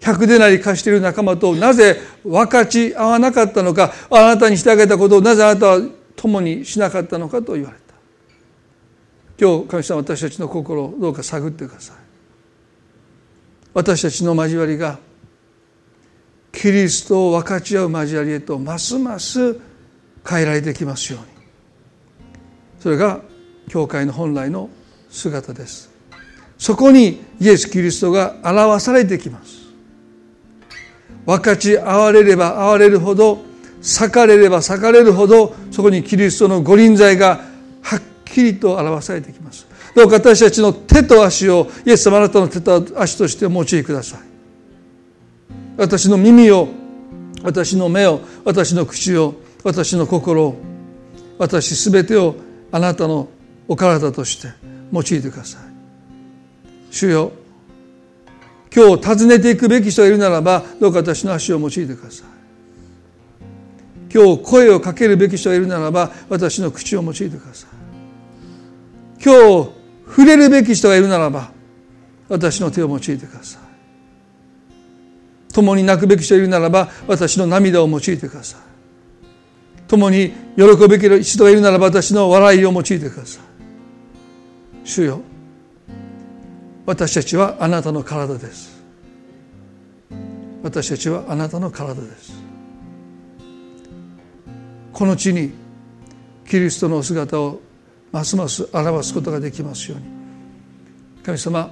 [0.00, 5.80] 100でなり貸している仲間となぜ分かち合わなかったのかあなたにしてあげたことをなぜあなたは
[6.14, 7.82] 共にしなかったのかと言われた。
[9.40, 11.96] 今日神様私たちの心をどうか探ってください。
[13.74, 14.98] 私たちの交わりが
[16.52, 19.56] キリストを分かち合う交わりへとますます
[20.28, 21.26] 変えられてきますように。
[22.80, 23.20] それが
[23.68, 24.68] 教会の本来の
[25.10, 25.90] 姿です。
[26.58, 29.62] そこにイエス・キリストが表されてきます。
[31.26, 33.42] 分かち合われれば合われるほど
[33.80, 37.40] 裂かれれば裂かれるほどそこにキリストの御臨在が
[37.80, 39.66] はっきりと表されてきます。
[39.94, 44.20] どうか私たちの手と足をイエス様あなたの手と足としてお持ちください。
[45.76, 46.68] 私の耳を
[47.42, 49.34] 私の目を私の口を
[49.64, 50.56] 私の心を
[51.38, 52.36] 私すべてを
[52.70, 53.28] あなたの
[53.72, 54.48] お体として
[54.92, 55.62] 用いてください。
[56.90, 57.32] 主よ
[58.74, 62.26] 今日訪ねていくべき人がいるならばどうか私の足を用いてください。
[64.12, 67.70] 今日声をかけるべき人がいるならば私の口を用いてください。
[69.24, 69.70] 今日
[70.06, 71.50] 触れるべき人がいるならば
[72.28, 73.62] 私の手を用いてください。
[75.54, 78.60] 共に泣くべき人がいるならば私の涙を用いてください。
[79.88, 83.51] 共に喜ぶべき人がいるならば私の笑いを用いてください。
[84.84, 85.20] 主よ
[86.84, 88.82] 私たちはあなたの体です。
[90.62, 92.32] 私たちはあなたの体です。
[94.92, 95.52] この地に
[96.46, 97.60] キリストのお姿を
[98.10, 100.06] ますます表すことができますように。
[101.22, 101.70] 神様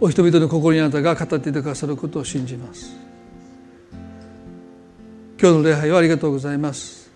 [0.00, 2.96] お人々の心にあなたが語っていてくださることを信じます。
[5.40, 7.12] 今日の礼拝をありがとうございます。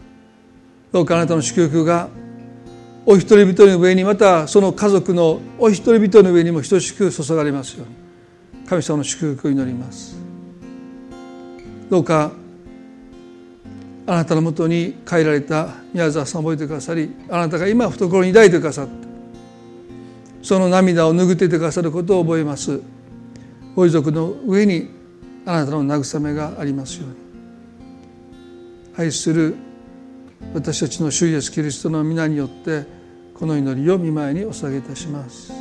[0.92, 2.08] どうかあなたの祝福が
[3.04, 8.02] お一人一人の上にまたその家族のお一人人の上にも等しく注がれますように。
[8.66, 10.16] 神様の祝福を祈ります。
[11.90, 12.32] どうか
[14.06, 18.92] あなたのもとに帰られた宮沢さんを覚えてくださりあなたが今懐に抱いてくださった
[20.42, 22.80] その涙を拭っていてくださることを覚えます。
[23.74, 24.90] ご遺族の上に
[25.46, 27.16] あなたの慰めがありますように。
[28.96, 29.54] 愛する
[30.54, 32.84] 私たちの主イエスキリストの皆によって
[33.34, 35.52] この祈りを見舞いにお捧げいたします。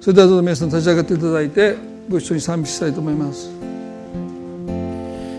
[0.00, 1.76] それではどうぞ皆さん立ち上がっていただいて
[2.08, 3.50] ご一緒に賛美したいと思います。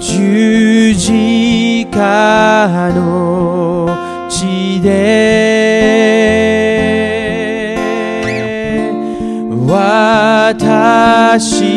[0.01, 3.89] 十字架の
[4.29, 5.12] 地で
[11.33, 11.72] 私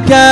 [0.00, 0.31] だ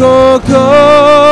[0.00, 1.31] は心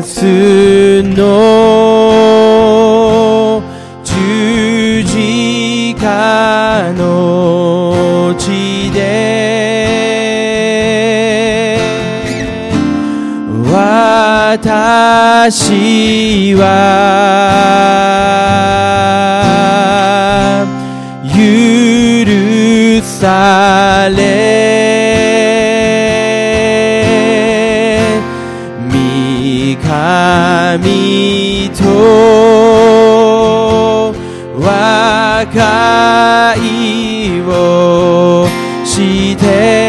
[0.00, 1.12] エスの
[4.02, 9.68] 十字架の地で
[13.70, 17.29] 私は
[35.40, 38.46] 和解を
[38.84, 39.79] して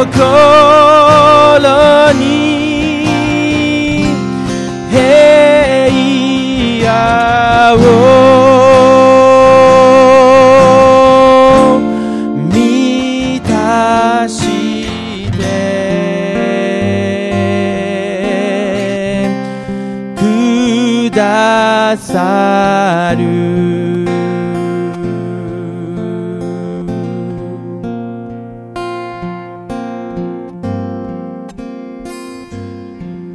[0.00, 0.39] は心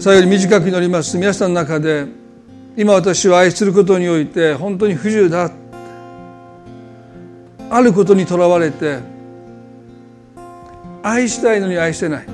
[0.06, 1.18] 最後に短く祈ります。
[1.18, 2.06] 皆さんの中で
[2.78, 5.50] 今私を愛することにおいて本当に不自由だ。
[7.72, 9.00] あることにとらわれて
[11.02, 12.28] 愛したいのに愛してない。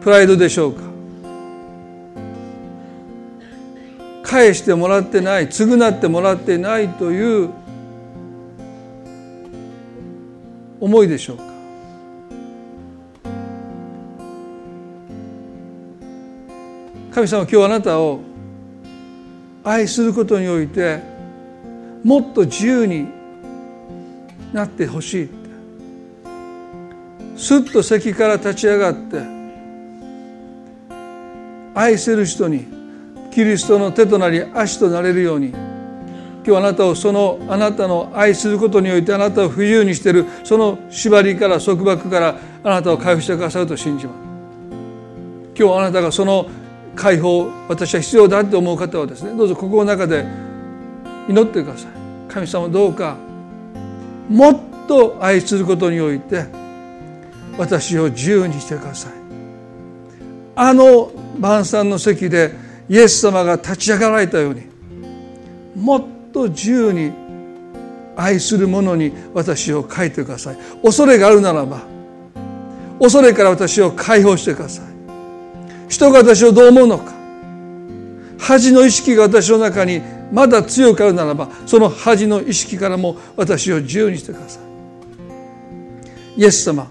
[0.00, 0.82] プライドでしょうか。
[4.24, 5.46] 返してもらってない。
[5.46, 7.50] 償ってもらってないという
[10.80, 11.47] 思いでしょう
[17.18, 18.20] 神様今日あなたを
[19.64, 21.00] 愛することにおいて
[22.04, 23.08] もっと自由に
[24.52, 25.34] なってほしいって。
[27.36, 29.20] すっと席から立ち上がって
[31.74, 32.68] 愛せる人に
[33.32, 35.48] キリストの手となり足となれるように。
[35.48, 44.16] 今日あなたをそのあなたの愛することにおいてあなたを不自由にしているその縛りから束縛からあなたを解放してくださると信じます。
[45.58, 46.48] 今日あなたがその
[46.98, 50.26] 解放私は必要だと思う方はですねどうぞ心の中で
[51.28, 51.92] 祈ってください。
[52.28, 53.16] 神様どうか
[54.28, 56.44] もっと愛することにおいて
[57.56, 59.12] 私を自由にしてください。
[60.56, 62.52] あの晩餐の席で
[62.88, 64.62] イエス様が立ち上がられたように
[65.76, 67.12] もっと自由に
[68.16, 70.58] 愛する者に私を書いてください。
[70.82, 71.82] 恐れがあるならば
[72.98, 74.87] 恐れから私を解放してください。
[75.88, 77.12] 人が私をどう思うのか。
[78.38, 80.00] 恥の意識が私の中に
[80.32, 86.40] まだ強くあるならばその恥の意識からも私を自由にしてください。
[86.40, 86.90] イエス様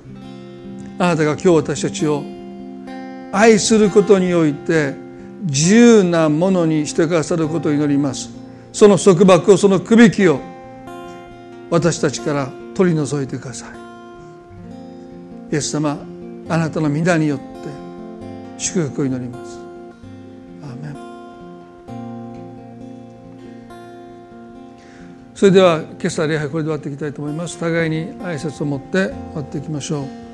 [0.99, 2.23] あなたが今日私たちを
[3.31, 4.93] 愛することにおいて
[5.43, 8.29] 自由なものにしてくださることを祈ります。
[8.73, 10.39] その束縛をそのくびきを
[11.69, 13.69] 私たちから取り除いてください。
[15.53, 15.97] イエス様
[16.49, 17.56] あなたの皆によって
[18.57, 19.59] 祝福を祈ります。
[20.63, 20.97] アーメン。
[25.35, 27.57] それでは今朝礼拝これで終わっていきたいと思います。
[27.59, 30.26] 互いに挨拶を持って終わっていきましょう。